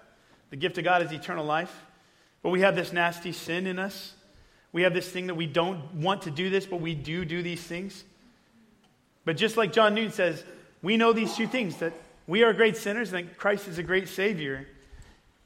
the 0.51 0.55
gift 0.57 0.77
of 0.77 0.83
God 0.83 1.01
is 1.01 1.11
eternal 1.11 1.43
life. 1.43 1.75
But 2.43 2.51
we 2.51 2.61
have 2.61 2.75
this 2.75 2.93
nasty 2.93 3.31
sin 3.31 3.65
in 3.65 3.79
us. 3.79 4.13
We 4.71 4.83
have 4.83 4.93
this 4.93 5.09
thing 5.09 5.27
that 5.27 5.35
we 5.35 5.47
don't 5.47 5.95
want 5.95 6.23
to 6.23 6.31
do 6.31 6.49
this, 6.49 6.65
but 6.65 6.79
we 6.79 6.93
do 6.93 7.25
do 7.25 7.41
these 7.41 7.61
things. 7.61 8.03
But 9.25 9.37
just 9.37 9.57
like 9.57 9.73
John 9.73 9.95
Newton 9.95 10.11
says, 10.11 10.43
we 10.81 10.97
know 10.97 11.13
these 11.13 11.35
two 11.35 11.47
things 11.47 11.77
that 11.77 11.93
we 12.27 12.43
are 12.43 12.53
great 12.53 12.77
sinners 12.77 13.11
and 13.13 13.27
that 13.27 13.37
Christ 13.37 13.67
is 13.67 13.77
a 13.77 13.83
great 13.83 14.07
Savior. 14.07 14.67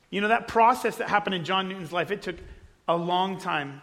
You 0.10 0.22
know, 0.22 0.28
that 0.28 0.48
process 0.48 0.98
that 0.98 1.10
happened 1.10 1.36
in 1.36 1.44
John 1.44 1.68
Newton's 1.68 1.92
life, 1.92 2.12
it 2.12 2.22
took 2.22 2.38
a 2.88 2.96
long 2.96 3.40
time, 3.40 3.82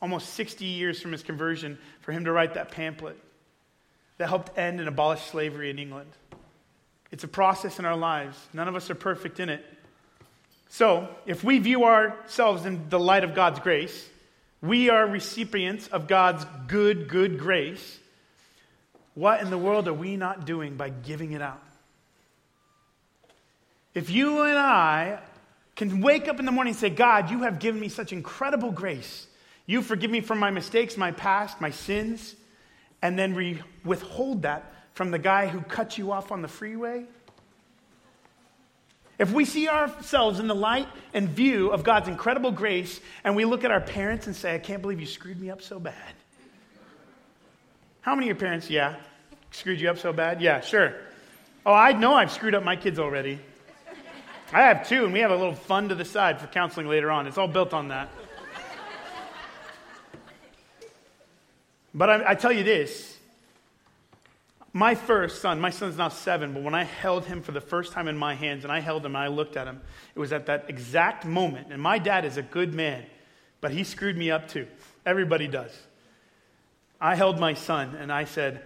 almost 0.00 0.30
60 0.34 0.64
years 0.64 1.00
from 1.00 1.12
his 1.12 1.22
conversion, 1.22 1.78
for 2.00 2.12
him 2.12 2.24
to 2.24 2.32
write 2.32 2.54
that 2.54 2.70
pamphlet 2.70 3.18
that 4.18 4.28
helped 4.28 4.56
end 4.58 4.80
and 4.80 4.88
abolish 4.88 5.22
slavery 5.22 5.70
in 5.70 5.78
England. 5.78 6.10
It's 7.10 7.24
a 7.24 7.28
process 7.28 7.78
in 7.78 7.84
our 7.84 7.96
lives. 7.96 8.38
None 8.52 8.68
of 8.68 8.74
us 8.74 8.88
are 8.90 8.94
perfect 8.94 9.38
in 9.38 9.48
it. 9.48 9.64
So, 10.72 11.06
if 11.26 11.44
we 11.44 11.58
view 11.58 11.84
ourselves 11.84 12.64
in 12.64 12.88
the 12.88 12.98
light 12.98 13.24
of 13.24 13.34
God's 13.34 13.60
grace, 13.60 14.08
we 14.62 14.88
are 14.88 15.06
recipients 15.06 15.86
of 15.88 16.08
God's 16.08 16.46
good, 16.66 17.10
good 17.10 17.38
grace. 17.38 17.98
What 19.12 19.42
in 19.42 19.50
the 19.50 19.58
world 19.58 19.86
are 19.86 19.92
we 19.92 20.16
not 20.16 20.46
doing 20.46 20.76
by 20.76 20.88
giving 20.88 21.32
it 21.32 21.42
out? 21.42 21.62
If 23.92 24.08
you 24.08 24.40
and 24.40 24.58
I 24.58 25.18
can 25.76 26.00
wake 26.00 26.26
up 26.26 26.40
in 26.40 26.46
the 26.46 26.52
morning 26.52 26.70
and 26.70 26.80
say, 26.80 26.88
God, 26.88 27.30
you 27.30 27.42
have 27.42 27.58
given 27.58 27.78
me 27.78 27.90
such 27.90 28.14
incredible 28.14 28.70
grace. 28.70 29.26
You 29.66 29.82
forgive 29.82 30.10
me 30.10 30.22
for 30.22 30.34
my 30.34 30.50
mistakes, 30.50 30.96
my 30.96 31.12
past, 31.12 31.60
my 31.60 31.70
sins, 31.70 32.34
and 33.02 33.18
then 33.18 33.34
we 33.34 33.60
withhold 33.84 34.40
that 34.42 34.72
from 34.94 35.10
the 35.10 35.18
guy 35.18 35.48
who 35.48 35.60
cut 35.60 35.98
you 35.98 36.12
off 36.12 36.32
on 36.32 36.40
the 36.40 36.48
freeway. 36.48 37.04
If 39.18 39.32
we 39.32 39.44
see 39.44 39.68
ourselves 39.68 40.40
in 40.40 40.46
the 40.46 40.54
light 40.54 40.88
and 41.14 41.28
view 41.28 41.70
of 41.70 41.84
God's 41.84 42.08
incredible 42.08 42.50
grace, 42.50 43.00
and 43.24 43.36
we 43.36 43.44
look 43.44 43.62
at 43.64 43.70
our 43.70 43.80
parents 43.80 44.26
and 44.26 44.34
say, 44.34 44.54
I 44.54 44.58
can't 44.58 44.82
believe 44.82 45.00
you 45.00 45.06
screwed 45.06 45.40
me 45.40 45.50
up 45.50 45.62
so 45.62 45.78
bad. 45.78 45.94
How 48.00 48.14
many 48.14 48.30
of 48.30 48.36
your 48.36 48.40
parents, 48.40 48.68
yeah, 48.68 48.96
screwed 49.52 49.80
you 49.80 49.90
up 49.90 49.98
so 49.98 50.12
bad? 50.12 50.40
Yeah, 50.40 50.60
sure. 50.60 50.94
Oh, 51.64 51.72
I 51.72 51.92
know 51.92 52.14
I've 52.14 52.32
screwed 52.32 52.54
up 52.54 52.64
my 52.64 52.74
kids 52.74 52.98
already. 52.98 53.38
I 54.52 54.62
have 54.62 54.88
two, 54.88 55.04
and 55.04 55.12
we 55.12 55.20
have 55.20 55.30
a 55.30 55.36
little 55.36 55.54
fund 55.54 55.90
to 55.90 55.94
the 55.94 56.04
side 56.04 56.40
for 56.40 56.46
counseling 56.48 56.88
later 56.88 57.10
on. 57.10 57.26
It's 57.26 57.38
all 57.38 57.48
built 57.48 57.72
on 57.72 57.88
that. 57.88 58.08
But 61.94 62.10
I, 62.10 62.30
I 62.30 62.34
tell 62.34 62.52
you 62.52 62.64
this 62.64 63.11
my 64.72 64.94
first 64.94 65.42
son, 65.42 65.60
my 65.60 65.70
son's 65.70 65.98
now 65.98 66.08
seven, 66.08 66.54
but 66.54 66.62
when 66.62 66.74
I 66.74 66.84
held 66.84 67.26
him 67.26 67.42
for 67.42 67.52
the 67.52 67.60
first 67.60 67.92
time 67.92 68.08
in 68.08 68.16
my 68.16 68.34
hands 68.34 68.64
and 68.64 68.72
I 68.72 68.80
held 68.80 69.04
him 69.04 69.14
and 69.14 69.24
I 69.24 69.28
looked 69.28 69.56
at 69.56 69.66
him, 69.66 69.80
it 70.14 70.18
was 70.18 70.32
at 70.32 70.46
that 70.46 70.66
exact 70.68 71.26
moment. 71.26 71.68
And 71.70 71.80
my 71.80 71.98
dad 71.98 72.24
is 72.24 72.36
a 72.38 72.42
good 72.42 72.72
man, 72.72 73.04
but 73.60 73.70
he 73.70 73.84
screwed 73.84 74.16
me 74.16 74.30
up 74.30 74.48
too. 74.48 74.66
Everybody 75.04 75.46
does. 75.46 75.72
I 77.00 77.16
held 77.16 77.38
my 77.38 77.54
son 77.54 77.96
and 77.96 78.10
I 78.10 78.24
said, 78.24 78.62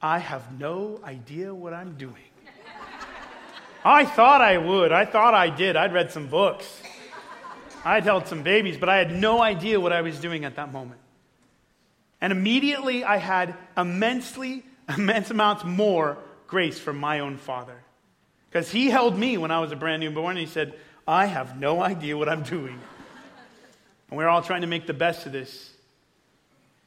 I 0.00 0.18
have 0.18 0.58
no 0.58 1.00
idea 1.02 1.52
what 1.52 1.74
I'm 1.74 1.96
doing. 1.96 2.14
I 3.84 4.04
thought 4.04 4.40
I 4.40 4.58
would. 4.58 4.92
I 4.92 5.04
thought 5.04 5.34
I 5.34 5.50
did. 5.50 5.76
I'd 5.76 5.92
read 5.92 6.12
some 6.12 6.28
books. 6.28 6.82
I'd 7.84 8.04
held 8.04 8.26
some 8.26 8.42
babies, 8.42 8.76
but 8.76 8.88
I 8.88 8.98
had 8.98 9.12
no 9.12 9.40
idea 9.40 9.80
what 9.80 9.92
I 9.92 10.02
was 10.02 10.20
doing 10.20 10.44
at 10.44 10.56
that 10.56 10.72
moment. 10.72 11.00
And 12.20 12.32
immediately 12.32 13.04
I 13.04 13.16
had 13.16 13.56
immensely, 13.76 14.64
immense 14.88 15.30
amounts 15.30 15.64
more 15.64 16.18
grace 16.46 16.78
from 16.78 16.98
my 16.98 17.20
own 17.20 17.36
father. 17.36 17.76
Because 18.50 18.70
he 18.70 18.88
held 18.88 19.18
me 19.18 19.36
when 19.36 19.50
I 19.50 19.60
was 19.60 19.72
a 19.72 19.76
brand 19.76 20.00
new 20.00 20.10
born 20.10 20.36
and 20.36 20.46
he 20.46 20.52
said, 20.52 20.74
I 21.06 21.26
have 21.26 21.58
no 21.58 21.82
idea 21.82 22.16
what 22.16 22.28
I'm 22.28 22.42
doing. 22.42 22.78
And 24.10 24.16
we're 24.16 24.28
all 24.28 24.42
trying 24.42 24.62
to 24.62 24.66
make 24.66 24.86
the 24.86 24.94
best 24.94 25.26
of 25.26 25.32
this. 25.32 25.70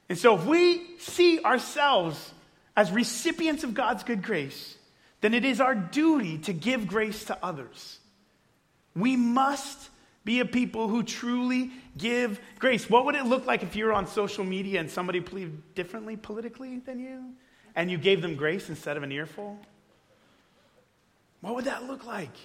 And 0.10 0.18
so, 0.18 0.36
if 0.36 0.46
we 0.46 0.98
see 0.98 1.40
ourselves 1.42 2.34
as 2.76 2.92
recipients 2.92 3.64
of 3.64 3.74
God's 3.74 4.04
good 4.04 4.24
grace, 4.24 4.76
then 5.22 5.34
it 5.34 5.46
is 5.46 5.62
our 5.62 5.76
duty 5.76 6.40
to 6.40 6.54
give 6.54 6.88
grace 6.88 7.26
to 7.26 7.38
others. 7.44 8.00
We 8.96 9.16
must 9.16 9.90
be 10.26 10.40
a 10.40 10.46
people 10.46 10.88
who 10.88 11.04
truly 11.04 11.72
give 11.98 12.40
grace. 12.60 12.90
What 12.90 13.06
would 13.06 13.16
it 13.16 13.26
look 13.26 13.46
like 13.46 13.64
if 13.64 13.76
you 13.76 13.86
were 13.86 13.94
on 13.94 14.08
social 14.08 14.44
media 14.44 14.80
and 14.80 14.90
somebody 14.90 15.20
believed 15.20 15.76
differently 15.76 16.18
politically 16.18 16.80
than 16.80 17.00
you? 17.00 17.34
And 17.75 17.89
you 17.89 17.97
gave 17.97 18.21
them 18.21 18.36
grace 18.36 18.69
instead 18.69 18.97
of 18.97 19.03
an 19.03 19.12
earful? 19.12 19.60
What 21.41 21.55
would 21.55 21.65
that 21.65 21.86
look 21.86 22.05
like? 22.05 22.36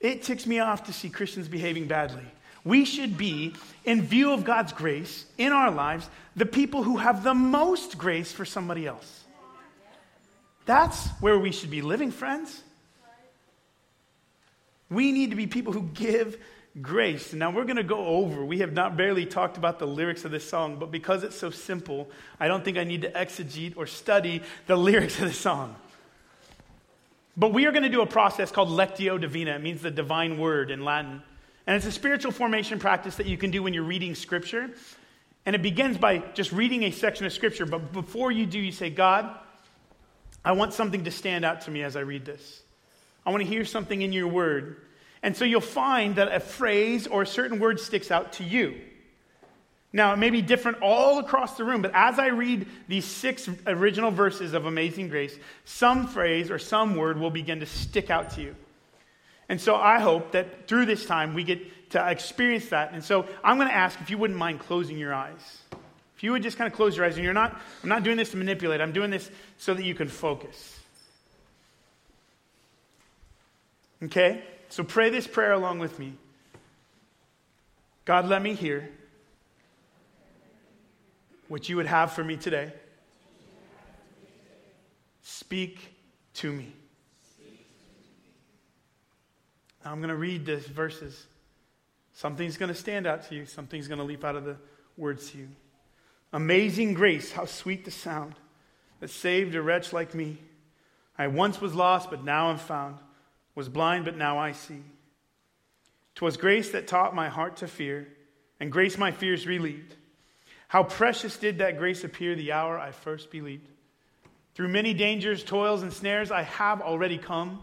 It 0.00 0.22
ticks 0.22 0.46
me 0.46 0.60
off 0.60 0.84
to 0.84 0.92
see 0.92 1.08
Christians 1.08 1.48
behaving 1.48 1.86
badly. 1.86 2.24
We 2.64 2.84
should 2.84 3.16
be, 3.16 3.54
in 3.84 4.02
view 4.02 4.32
of 4.32 4.44
God's 4.44 4.72
grace 4.72 5.24
in 5.38 5.52
our 5.52 5.70
lives, 5.70 6.08
the 6.34 6.46
people 6.46 6.82
who 6.82 6.96
have 6.96 7.22
the 7.22 7.34
most 7.34 7.96
grace 7.96 8.32
for 8.32 8.44
somebody 8.44 8.86
else. 8.86 9.24
That's 10.66 11.08
where 11.20 11.38
we 11.38 11.52
should 11.52 11.70
be 11.70 11.80
living, 11.80 12.10
friends. 12.10 12.62
We 14.90 15.12
need 15.12 15.30
to 15.30 15.36
be 15.36 15.46
people 15.46 15.72
who 15.72 15.82
give 15.94 16.38
grace. 16.80 17.32
Now 17.32 17.50
we're 17.50 17.64
going 17.64 17.76
to 17.76 17.82
go 17.82 18.06
over. 18.06 18.44
We 18.44 18.58
have 18.58 18.72
not 18.72 18.96
barely 18.96 19.26
talked 19.26 19.56
about 19.56 19.78
the 19.78 19.86
lyrics 19.86 20.24
of 20.24 20.30
this 20.30 20.48
song, 20.48 20.76
but 20.78 20.90
because 20.90 21.22
it's 21.22 21.36
so 21.36 21.50
simple, 21.50 22.10
I 22.38 22.48
don't 22.48 22.64
think 22.64 22.76
I 22.76 22.84
need 22.84 23.02
to 23.02 23.10
exegete 23.10 23.76
or 23.76 23.86
study 23.86 24.42
the 24.66 24.76
lyrics 24.76 25.18
of 25.18 25.26
the 25.26 25.32
song. 25.32 25.76
But 27.36 27.52
we 27.52 27.66
are 27.66 27.72
going 27.72 27.82
to 27.82 27.90
do 27.90 28.00
a 28.00 28.06
process 28.06 28.50
called 28.50 28.70
Lectio 28.70 29.20
Divina. 29.20 29.52
It 29.52 29.62
means 29.62 29.82
the 29.82 29.90
divine 29.90 30.38
word 30.38 30.70
in 30.70 30.84
Latin. 30.84 31.22
And 31.66 31.76
it's 31.76 31.86
a 31.86 31.92
spiritual 31.92 32.32
formation 32.32 32.78
practice 32.78 33.16
that 33.16 33.26
you 33.26 33.36
can 33.36 33.50
do 33.50 33.62
when 33.62 33.74
you're 33.74 33.82
reading 33.82 34.14
scripture. 34.14 34.70
And 35.44 35.54
it 35.54 35.62
begins 35.62 35.98
by 35.98 36.18
just 36.34 36.52
reading 36.52 36.84
a 36.84 36.90
section 36.90 37.26
of 37.26 37.32
scripture. 37.32 37.66
But 37.66 37.92
before 37.92 38.32
you 38.32 38.46
do, 38.46 38.58
you 38.58 38.72
say, 38.72 38.88
God, 38.88 39.30
I 40.44 40.52
want 40.52 40.72
something 40.72 41.04
to 41.04 41.10
stand 41.10 41.44
out 41.44 41.62
to 41.62 41.70
me 41.70 41.82
as 41.82 41.96
I 41.96 42.00
read 42.00 42.24
this. 42.24 42.62
I 43.24 43.30
want 43.30 43.42
to 43.42 43.48
hear 43.48 43.64
something 43.64 44.00
in 44.00 44.12
your 44.12 44.28
word. 44.28 44.76
And 45.26 45.36
so 45.36 45.44
you'll 45.44 45.60
find 45.60 46.14
that 46.16 46.32
a 46.32 46.38
phrase 46.38 47.08
or 47.08 47.22
a 47.22 47.26
certain 47.26 47.58
word 47.58 47.80
sticks 47.80 48.12
out 48.12 48.34
to 48.34 48.44
you. 48.44 48.80
Now, 49.92 50.12
it 50.12 50.18
may 50.18 50.30
be 50.30 50.40
different 50.40 50.78
all 50.82 51.18
across 51.18 51.56
the 51.56 51.64
room, 51.64 51.82
but 51.82 51.90
as 51.94 52.20
I 52.20 52.28
read 52.28 52.68
these 52.86 53.04
six 53.04 53.50
original 53.66 54.12
verses 54.12 54.54
of 54.54 54.66
Amazing 54.66 55.08
Grace, 55.08 55.36
some 55.64 56.06
phrase 56.06 56.48
or 56.48 56.60
some 56.60 56.94
word 56.94 57.18
will 57.18 57.32
begin 57.32 57.58
to 57.58 57.66
stick 57.66 58.08
out 58.08 58.30
to 58.34 58.40
you. 58.40 58.54
And 59.48 59.60
so 59.60 59.74
I 59.74 59.98
hope 59.98 60.30
that 60.30 60.68
through 60.68 60.86
this 60.86 61.06
time 61.06 61.34
we 61.34 61.42
get 61.42 61.90
to 61.90 62.08
experience 62.08 62.68
that. 62.68 62.92
And 62.92 63.02
so 63.02 63.26
I'm 63.42 63.56
going 63.56 63.66
to 63.66 63.74
ask 63.74 64.00
if 64.00 64.10
you 64.10 64.18
wouldn't 64.18 64.38
mind 64.38 64.60
closing 64.60 64.96
your 64.96 65.12
eyes. 65.12 65.58
If 66.16 66.22
you 66.22 66.30
would 66.30 66.44
just 66.44 66.56
kind 66.56 66.70
of 66.70 66.76
close 66.76 66.96
your 66.96 67.04
eyes, 67.04 67.16
and 67.16 67.24
you're 67.24 67.34
not, 67.34 67.60
I'm 67.82 67.88
not 67.88 68.04
doing 68.04 68.16
this 68.16 68.30
to 68.30 68.36
manipulate, 68.36 68.80
I'm 68.80 68.92
doing 68.92 69.10
this 69.10 69.28
so 69.58 69.74
that 69.74 69.84
you 69.84 69.96
can 69.96 70.06
focus. 70.06 70.78
Okay? 74.04 74.44
So 74.76 74.84
pray 74.84 75.08
this 75.08 75.26
prayer 75.26 75.54
along 75.54 75.78
with 75.78 75.98
me. 75.98 76.12
God, 78.04 78.28
let 78.28 78.42
me 78.42 78.52
hear 78.52 78.90
what 81.48 81.70
you 81.70 81.76
would 81.76 81.86
have 81.86 82.12
for 82.12 82.22
me 82.22 82.36
today. 82.36 82.74
Speak 85.22 85.94
to 86.34 86.52
me. 86.52 86.74
Now 89.82 89.92
I'm 89.92 90.00
going 90.00 90.10
to 90.10 90.14
read 90.14 90.44
these 90.44 90.66
verses. 90.66 91.24
Something's 92.12 92.58
going 92.58 92.68
to 92.68 92.78
stand 92.78 93.06
out 93.06 93.26
to 93.30 93.34
you, 93.34 93.46
something's 93.46 93.88
going 93.88 94.00
to 94.00 94.04
leap 94.04 94.24
out 94.24 94.36
of 94.36 94.44
the 94.44 94.58
words 94.98 95.30
to 95.30 95.38
you. 95.38 95.48
Amazing 96.34 96.92
grace, 96.92 97.32
how 97.32 97.46
sweet 97.46 97.86
the 97.86 97.90
sound 97.90 98.34
that 99.00 99.08
saved 99.08 99.54
a 99.54 99.62
wretch 99.62 99.94
like 99.94 100.14
me. 100.14 100.36
I 101.16 101.28
once 101.28 101.62
was 101.62 101.74
lost, 101.74 102.10
but 102.10 102.22
now 102.22 102.50
I'm 102.50 102.58
found, 102.58 102.98
was 103.56 103.68
blind, 103.68 104.04
but 104.04 104.16
now 104.16 104.38
I 104.38 104.52
see. 104.52 104.84
'Twas 106.14 106.36
grace 106.36 106.70
that 106.70 106.86
taught 106.86 107.14
my 107.14 107.28
heart 107.28 107.56
to 107.56 107.66
fear, 107.66 108.06
and 108.60 108.70
grace 108.70 108.96
my 108.96 109.10
fears 109.10 109.46
relieved. 109.46 109.96
How 110.68 110.84
precious 110.84 111.36
did 111.36 111.58
that 111.58 111.78
grace 111.78 112.04
appear 112.04 112.34
the 112.34 112.52
hour 112.52 112.78
I 112.78 112.92
first 112.92 113.30
believed. 113.30 113.68
Through 114.54 114.68
many 114.68 114.94
dangers, 114.94 115.44
toils, 115.44 115.82
and 115.82 115.92
snares 115.92 116.30
I 116.30 116.42
have 116.42 116.80
already 116.80 117.18
come. 117.18 117.62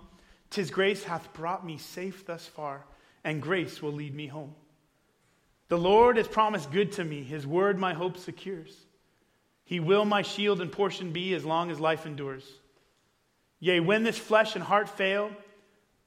Tis 0.51 0.69
grace 0.69 1.03
hath 1.03 1.33
brought 1.33 1.65
me 1.65 1.77
safe 1.79 2.25
thus 2.25 2.45
far, 2.45 2.85
and 3.23 3.41
grace 3.41 3.81
will 3.81 3.93
lead 3.93 4.13
me 4.13 4.27
home. 4.27 4.53
The 5.69 5.77
Lord 5.77 6.17
has 6.17 6.27
promised 6.27 6.71
good 6.71 6.91
to 6.93 7.03
me, 7.03 7.23
his 7.23 7.47
word 7.47 7.79
my 7.79 7.93
hope 7.93 8.17
secures. 8.17 8.77
He 9.65 9.79
will 9.79 10.05
my 10.05 10.21
shield 10.21 10.61
and 10.61 10.71
portion 10.71 11.11
be 11.11 11.33
as 11.33 11.43
long 11.43 11.71
as 11.71 11.79
life 11.79 12.05
endures. 12.05 12.47
Yea, 13.59 13.79
when 13.79 14.03
this 14.03 14.19
flesh 14.19 14.55
and 14.55 14.63
heart 14.63 14.87
fail, 14.87 15.31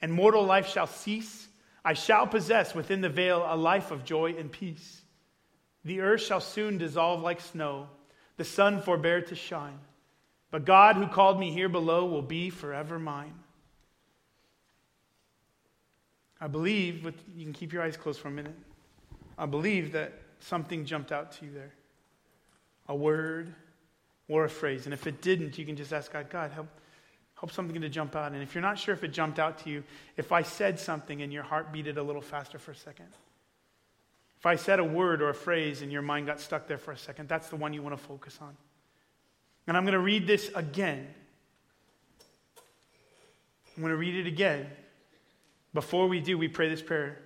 and 0.00 0.12
mortal 0.12 0.44
life 0.44 0.68
shall 0.68 0.86
cease, 0.86 1.48
I 1.84 1.94
shall 1.94 2.26
possess 2.26 2.74
within 2.74 3.00
the 3.00 3.08
veil 3.08 3.44
a 3.46 3.56
life 3.56 3.90
of 3.90 4.04
joy 4.04 4.34
and 4.36 4.50
peace. 4.50 5.02
The 5.84 6.00
earth 6.00 6.22
shall 6.22 6.40
soon 6.40 6.78
dissolve 6.78 7.22
like 7.22 7.40
snow, 7.40 7.88
the 8.36 8.44
sun 8.44 8.82
forbear 8.82 9.22
to 9.22 9.34
shine. 9.34 9.78
But 10.50 10.64
God, 10.64 10.96
who 10.96 11.06
called 11.06 11.38
me 11.38 11.50
here 11.50 11.68
below, 11.68 12.06
will 12.06 12.22
be 12.22 12.50
forever 12.50 12.98
mine. 12.98 13.34
I 16.40 16.48
believe, 16.48 17.04
with, 17.04 17.14
you 17.34 17.44
can 17.44 17.52
keep 17.52 17.72
your 17.72 17.82
eyes 17.82 17.96
closed 17.96 18.20
for 18.20 18.28
a 18.28 18.32
minute. 18.32 18.56
I 19.38 19.46
believe 19.46 19.92
that 19.92 20.12
something 20.40 20.84
jumped 20.84 21.12
out 21.12 21.32
to 21.32 21.46
you 21.46 21.52
there 21.52 21.72
a 22.88 22.94
word 22.94 23.52
or 24.28 24.44
a 24.44 24.48
phrase. 24.48 24.86
And 24.86 24.94
if 24.94 25.06
it 25.06 25.20
didn't, 25.20 25.58
you 25.58 25.64
can 25.64 25.76
just 25.76 25.92
ask 25.92 26.12
God, 26.12 26.30
God, 26.30 26.52
help, 26.52 26.68
help 27.36 27.52
something 27.52 27.80
to 27.80 27.88
jump 27.88 28.16
out. 28.16 28.32
And 28.32 28.42
if 28.42 28.54
you're 28.54 28.62
not 28.62 28.78
sure 28.78 28.94
if 28.94 29.04
it 29.04 29.08
jumped 29.08 29.38
out 29.38 29.58
to 29.58 29.70
you, 29.70 29.84
if 30.16 30.32
I 30.32 30.42
said 30.42 30.80
something 30.80 31.22
and 31.22 31.32
your 31.32 31.42
heart 31.42 31.72
beat 31.72 31.86
it 31.86 31.98
a 31.98 32.02
little 32.02 32.22
faster 32.22 32.58
for 32.58 32.72
a 32.72 32.76
second, 32.76 33.08
if 34.38 34.46
I 34.46 34.56
said 34.56 34.80
a 34.80 34.84
word 34.84 35.22
or 35.22 35.28
a 35.28 35.34
phrase 35.34 35.82
and 35.82 35.92
your 35.92 36.02
mind 36.02 36.26
got 36.26 36.40
stuck 36.40 36.66
there 36.66 36.78
for 36.78 36.92
a 36.92 36.98
second, 36.98 37.28
that's 37.28 37.48
the 37.48 37.56
one 37.56 37.72
you 37.72 37.82
want 37.82 37.96
to 37.96 38.02
focus 38.02 38.38
on. 38.40 38.56
And 39.66 39.76
I'm 39.76 39.84
going 39.84 39.94
to 39.94 39.98
read 39.98 40.26
this 40.26 40.50
again. 40.54 41.06
I'm 43.76 43.82
going 43.82 43.92
to 43.92 43.98
read 43.98 44.14
it 44.14 44.26
again. 44.26 44.66
Before 45.74 46.06
we 46.06 46.20
do, 46.20 46.38
we 46.38 46.48
pray 46.48 46.68
this 46.68 46.82
prayer 46.82 47.18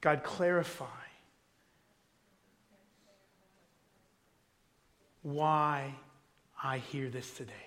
God, 0.00 0.22
clarify 0.22 0.84
why 5.22 5.94
I 6.62 6.78
hear 6.78 7.08
this 7.08 7.30
today. 7.30 7.63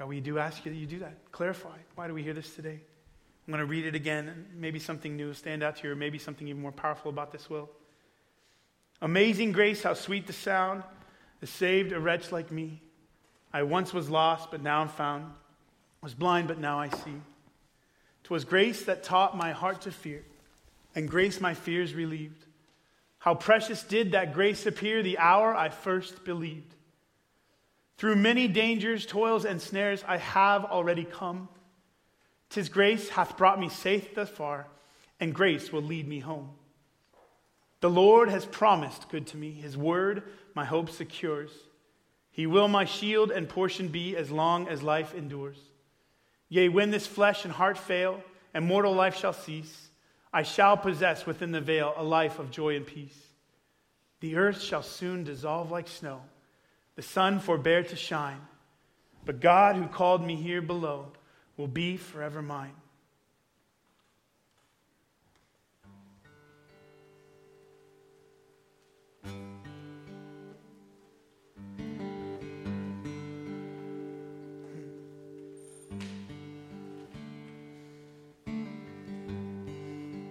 God, 0.00 0.08
we 0.08 0.20
do 0.20 0.38
ask 0.38 0.64
you 0.64 0.72
that 0.72 0.78
you 0.78 0.86
do 0.86 1.00
that. 1.00 1.12
Clarify. 1.30 1.76
Why 1.94 2.08
do 2.08 2.14
we 2.14 2.22
hear 2.22 2.32
this 2.32 2.54
today? 2.54 2.80
I'm 3.46 3.52
going 3.52 3.58
to 3.58 3.66
read 3.66 3.84
it 3.84 3.94
again, 3.94 4.28
and 4.28 4.46
maybe 4.56 4.78
something 4.78 5.14
new 5.14 5.26
will 5.26 5.34
stand 5.34 5.62
out 5.62 5.76
to 5.76 5.86
you, 5.86 5.92
or 5.92 5.94
maybe 5.94 6.16
something 6.16 6.48
even 6.48 6.62
more 6.62 6.72
powerful 6.72 7.10
about 7.10 7.32
this 7.32 7.50
will. 7.50 7.68
Amazing 9.02 9.52
grace, 9.52 9.82
how 9.82 9.92
sweet 9.92 10.26
the 10.26 10.32
sound 10.32 10.84
that 11.40 11.48
saved 11.48 11.92
a 11.92 12.00
wretch 12.00 12.32
like 12.32 12.50
me. 12.50 12.80
I 13.52 13.62
once 13.64 13.92
was 13.92 14.08
lost, 14.08 14.50
but 14.50 14.62
now 14.62 14.80
I'm 14.80 14.88
found. 14.88 15.34
Was 16.00 16.14
blind, 16.14 16.48
but 16.48 16.58
now 16.58 16.80
I 16.80 16.88
see. 16.88 17.20
'Twas 18.24 18.46
grace 18.46 18.84
that 18.84 19.02
taught 19.02 19.36
my 19.36 19.52
heart 19.52 19.82
to 19.82 19.92
fear, 19.92 20.24
and 20.94 21.10
grace 21.10 21.42
my 21.42 21.52
fears 21.52 21.92
relieved. 21.92 22.46
How 23.18 23.34
precious 23.34 23.82
did 23.82 24.12
that 24.12 24.32
grace 24.32 24.64
appear 24.64 25.02
the 25.02 25.18
hour 25.18 25.54
I 25.54 25.68
first 25.68 26.24
believed. 26.24 26.74
Through 28.00 28.16
many 28.16 28.48
dangers, 28.48 29.04
toils, 29.04 29.44
and 29.44 29.60
snares 29.60 30.02
I 30.08 30.16
have 30.16 30.64
already 30.64 31.04
come. 31.04 31.50
Tis 32.48 32.70
grace 32.70 33.10
hath 33.10 33.36
brought 33.36 33.60
me 33.60 33.68
safe 33.68 34.14
thus 34.14 34.30
far, 34.30 34.68
and 35.20 35.34
grace 35.34 35.70
will 35.70 35.82
lead 35.82 36.08
me 36.08 36.20
home. 36.20 36.48
The 37.82 37.90
Lord 37.90 38.30
has 38.30 38.46
promised 38.46 39.10
good 39.10 39.26
to 39.26 39.36
me. 39.36 39.52
His 39.52 39.76
word 39.76 40.22
my 40.54 40.64
hope 40.64 40.88
secures. 40.88 41.50
He 42.30 42.46
will 42.46 42.68
my 42.68 42.86
shield 42.86 43.30
and 43.30 43.46
portion 43.46 43.88
be 43.88 44.16
as 44.16 44.30
long 44.30 44.66
as 44.66 44.82
life 44.82 45.14
endures. 45.14 45.58
Yea, 46.48 46.70
when 46.70 46.90
this 46.90 47.06
flesh 47.06 47.44
and 47.44 47.52
heart 47.52 47.76
fail, 47.76 48.22
and 48.54 48.64
mortal 48.64 48.94
life 48.94 49.18
shall 49.18 49.34
cease, 49.34 49.90
I 50.32 50.42
shall 50.42 50.78
possess 50.78 51.26
within 51.26 51.52
the 51.52 51.60
veil 51.60 51.92
a 51.98 52.02
life 52.02 52.38
of 52.38 52.50
joy 52.50 52.76
and 52.76 52.86
peace. 52.86 53.26
The 54.20 54.36
earth 54.36 54.62
shall 54.62 54.82
soon 54.82 55.22
dissolve 55.22 55.70
like 55.70 55.86
snow 55.86 56.22
the 56.96 57.02
sun 57.02 57.40
forbear 57.40 57.82
to 57.82 57.96
shine, 57.96 58.40
but 59.24 59.40
God 59.40 59.76
who 59.76 59.86
called 59.86 60.24
me 60.24 60.36
here 60.36 60.62
below 60.62 61.12
will 61.56 61.68
be 61.68 61.96
forever 61.96 62.42
mine. 62.42 62.74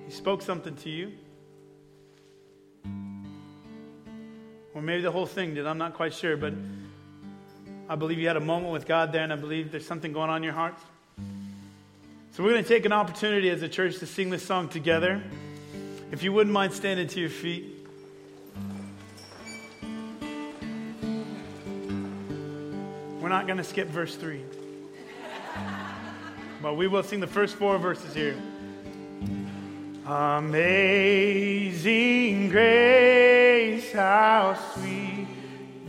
He 0.06 0.16
spoke 0.16 0.42
something 0.42 0.76
to 0.78 0.90
you. 0.90 1.12
or 4.80 4.82
maybe 4.82 5.02
the 5.02 5.12
whole 5.12 5.26
thing 5.26 5.56
did. 5.56 5.68
I'm 5.68 5.78
not 5.78 5.94
quite 5.94 6.14
sure, 6.14 6.38
but 6.38 6.54
I 7.90 7.96
believe 7.96 8.18
you 8.18 8.28
had 8.28 8.38
a 8.38 8.40
moment 8.40 8.72
with 8.72 8.88
God 8.88 9.12
there, 9.12 9.24
and 9.24 9.34
I 9.34 9.36
believe 9.36 9.72
there's 9.72 9.86
something 9.86 10.14
going 10.14 10.30
on 10.30 10.38
in 10.38 10.44
your 10.44 10.54
heart. 10.54 10.76
So 12.32 12.44
we're 12.44 12.52
going 12.52 12.64
to 12.64 12.70
take 12.70 12.86
an 12.86 12.94
opportunity 12.94 13.50
as 13.50 13.62
a 13.62 13.68
church 13.68 14.00
to 14.00 14.06
sing 14.06 14.30
this 14.30 14.46
song 14.46 14.70
together. 14.70 15.22
If 16.14 16.24
you 16.24 16.32
wouldn't 16.32 16.54
mind 16.54 16.72
standing 16.72 17.08
to 17.10 17.20
your 17.20 17.30
feet. 17.30 17.76
We're 23.20 23.28
not 23.28 23.48
going 23.48 23.58
to 23.58 23.66
skip 23.66 23.90
verse 23.90 24.16
3. 24.16 24.42
But 26.62 26.76
we 26.76 26.88
will 26.88 27.04
sing 27.04 27.20
the 27.22 27.28
first 27.28 27.56
four 27.56 27.78
verses 27.78 28.14
here. 28.14 28.36
Amazing 30.10 31.90
grace, 32.50 33.94
how 33.94 34.56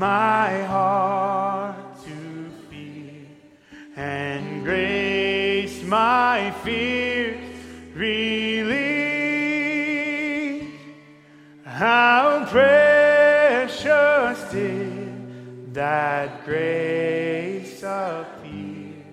my 0.00 0.62
heart 0.62 2.02
to 2.02 2.50
fear, 2.70 3.26
and 3.96 4.64
grace 4.64 5.82
my 5.82 6.50
fears 6.64 7.38
relieved. 7.94 8.80
How 11.66 12.46
precious 12.46 14.40
did 14.50 15.74
that 15.74 16.46
grace 16.46 17.82
appear 17.82 19.04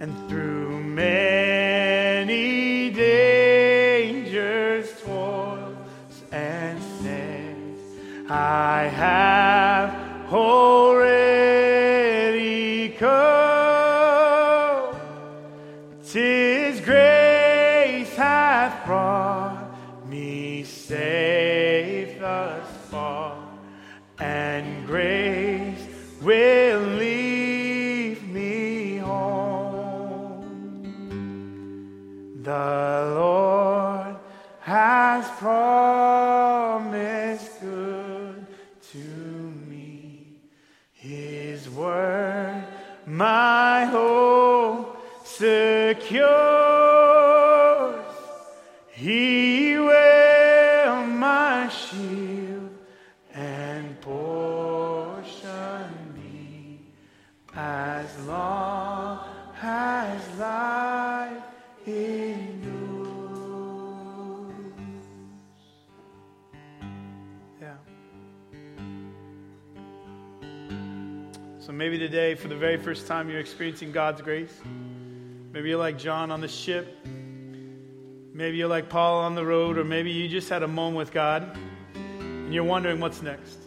And 0.00 0.28
through 0.28 0.82
many 0.82 1.45
I 8.48 8.88
have 8.90 9.45
secures. 45.94 46.14
He 48.90 49.76
will 49.78 51.06
my 51.06 51.68
shield 51.68 52.70
and 53.32 54.00
portion 54.00 55.30
be 56.14 56.80
as 57.54 58.18
long 58.26 59.20
as 59.62 60.38
life 60.38 61.44
endures. 61.86 62.66
Yeah. 67.60 67.76
So 71.60 71.70
maybe 71.70 71.96
today, 71.96 72.34
for 72.34 72.48
the 72.48 72.56
very 72.56 72.76
first 72.76 73.06
time, 73.06 73.30
you're 73.30 73.38
experiencing 73.38 73.92
God's 73.92 74.20
grace. 74.20 74.60
Maybe 75.56 75.70
you're 75.70 75.78
like 75.78 75.96
John 75.96 76.30
on 76.30 76.42
the 76.42 76.48
ship. 76.48 76.98
Maybe 78.34 78.58
you're 78.58 78.68
like 78.68 78.90
Paul 78.90 79.20
on 79.20 79.34
the 79.34 79.42
road, 79.42 79.78
or 79.78 79.84
maybe 79.84 80.10
you 80.10 80.28
just 80.28 80.50
had 80.50 80.62
a 80.62 80.68
moment 80.68 80.98
with 80.98 81.12
God 81.12 81.56
and 82.18 82.52
you're 82.52 82.62
wondering 82.62 83.00
what's 83.00 83.22
next. 83.22 83.58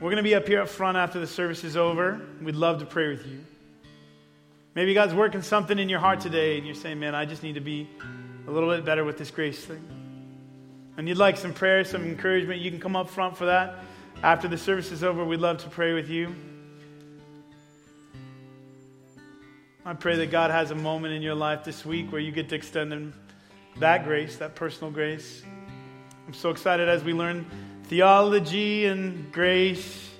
We're 0.00 0.10
going 0.10 0.16
to 0.16 0.24
be 0.24 0.34
up 0.34 0.48
here 0.48 0.60
up 0.60 0.68
front 0.68 0.96
after 0.96 1.20
the 1.20 1.26
service 1.28 1.62
is 1.62 1.76
over. 1.76 2.20
We'd 2.42 2.56
love 2.56 2.80
to 2.80 2.86
pray 2.86 3.06
with 3.06 3.24
you. 3.24 3.38
Maybe 4.74 4.94
God's 4.94 5.14
working 5.14 5.42
something 5.42 5.78
in 5.78 5.88
your 5.88 6.00
heart 6.00 6.18
today 6.18 6.58
and 6.58 6.66
you're 6.66 6.74
saying, 6.74 6.98
man, 6.98 7.14
I 7.14 7.24
just 7.24 7.44
need 7.44 7.54
to 7.54 7.60
be 7.60 7.88
a 8.48 8.50
little 8.50 8.68
bit 8.68 8.84
better 8.84 9.04
with 9.04 9.16
this 9.16 9.30
grace 9.30 9.64
thing. 9.64 9.84
And 10.96 11.08
you'd 11.08 11.18
like 11.18 11.36
some 11.36 11.54
prayer, 11.54 11.84
some 11.84 12.02
encouragement, 12.02 12.62
you 12.62 12.72
can 12.72 12.80
come 12.80 12.96
up 12.96 13.08
front 13.08 13.36
for 13.36 13.44
that. 13.44 13.78
After 14.24 14.48
the 14.48 14.58
service 14.58 14.90
is 14.90 15.04
over, 15.04 15.24
we'd 15.24 15.38
love 15.38 15.58
to 15.58 15.68
pray 15.68 15.92
with 15.92 16.10
you. 16.10 16.34
I 19.88 19.94
pray 19.94 20.16
that 20.16 20.32
God 20.32 20.50
has 20.50 20.72
a 20.72 20.74
moment 20.74 21.14
in 21.14 21.22
your 21.22 21.36
life 21.36 21.62
this 21.62 21.86
week 21.86 22.10
where 22.10 22.20
you 22.20 22.32
get 22.32 22.48
to 22.48 22.56
extend 22.56 23.12
that 23.78 24.02
grace, 24.02 24.36
that 24.38 24.56
personal 24.56 24.90
grace. 24.90 25.44
I'm 26.26 26.34
so 26.34 26.50
excited 26.50 26.88
as 26.88 27.04
we 27.04 27.12
learn 27.12 27.46
theology 27.84 28.86
and 28.86 29.30
grace 29.30 30.10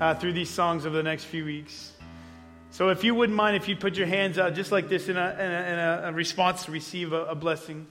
uh, 0.00 0.14
through 0.14 0.34
these 0.34 0.50
songs 0.50 0.86
over 0.86 0.96
the 0.96 1.02
next 1.02 1.24
few 1.24 1.44
weeks. 1.44 1.90
So, 2.70 2.90
if 2.90 3.02
you 3.02 3.12
wouldn't 3.16 3.34
mind, 3.34 3.56
if 3.56 3.66
you 3.66 3.74
put 3.74 3.96
your 3.96 4.06
hands 4.06 4.38
out 4.38 4.54
just 4.54 4.70
like 4.70 4.88
this 4.88 5.08
in 5.08 5.16
a, 5.16 5.30
in 5.32 5.50
a, 5.50 6.02
in 6.04 6.08
a 6.10 6.12
response 6.12 6.66
to 6.66 6.70
receive 6.70 7.12
a, 7.12 7.24
a 7.24 7.34
blessing. 7.34 7.88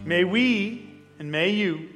May 0.00 0.24
we 0.24 0.90
and 1.20 1.30
may 1.30 1.50
you 1.50 1.90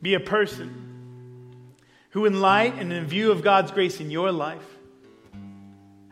be 0.00 0.14
a 0.14 0.20
person 0.20 1.64
who, 2.10 2.26
in 2.26 2.40
light 2.40 2.78
and 2.78 2.92
in 2.92 3.06
view 3.06 3.32
of 3.32 3.42
God's 3.42 3.72
grace 3.72 3.98
in 4.00 4.12
your 4.12 4.30
life, 4.30 4.62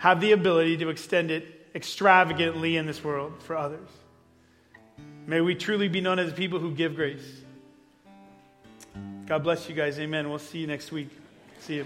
have 0.00 0.18
the 0.22 0.32
ability 0.32 0.78
to 0.78 0.88
extend 0.88 1.30
it 1.30 1.68
extravagantly 1.74 2.78
in 2.78 2.86
this 2.86 3.04
world 3.04 3.34
for 3.42 3.54
others. 3.54 3.90
May 5.26 5.42
we 5.42 5.54
truly 5.54 5.88
be 5.88 6.00
known 6.00 6.18
as 6.18 6.32
people 6.32 6.58
who 6.58 6.72
give 6.72 6.96
grace. 6.96 7.42
God 9.26 9.42
bless 9.42 9.68
you 9.68 9.74
guys. 9.74 9.98
Amen. 9.98 10.30
We'll 10.30 10.38
see 10.38 10.58
you 10.58 10.66
next 10.66 10.90
week. 10.90 11.10
See 11.60 11.76
you. 11.76 11.84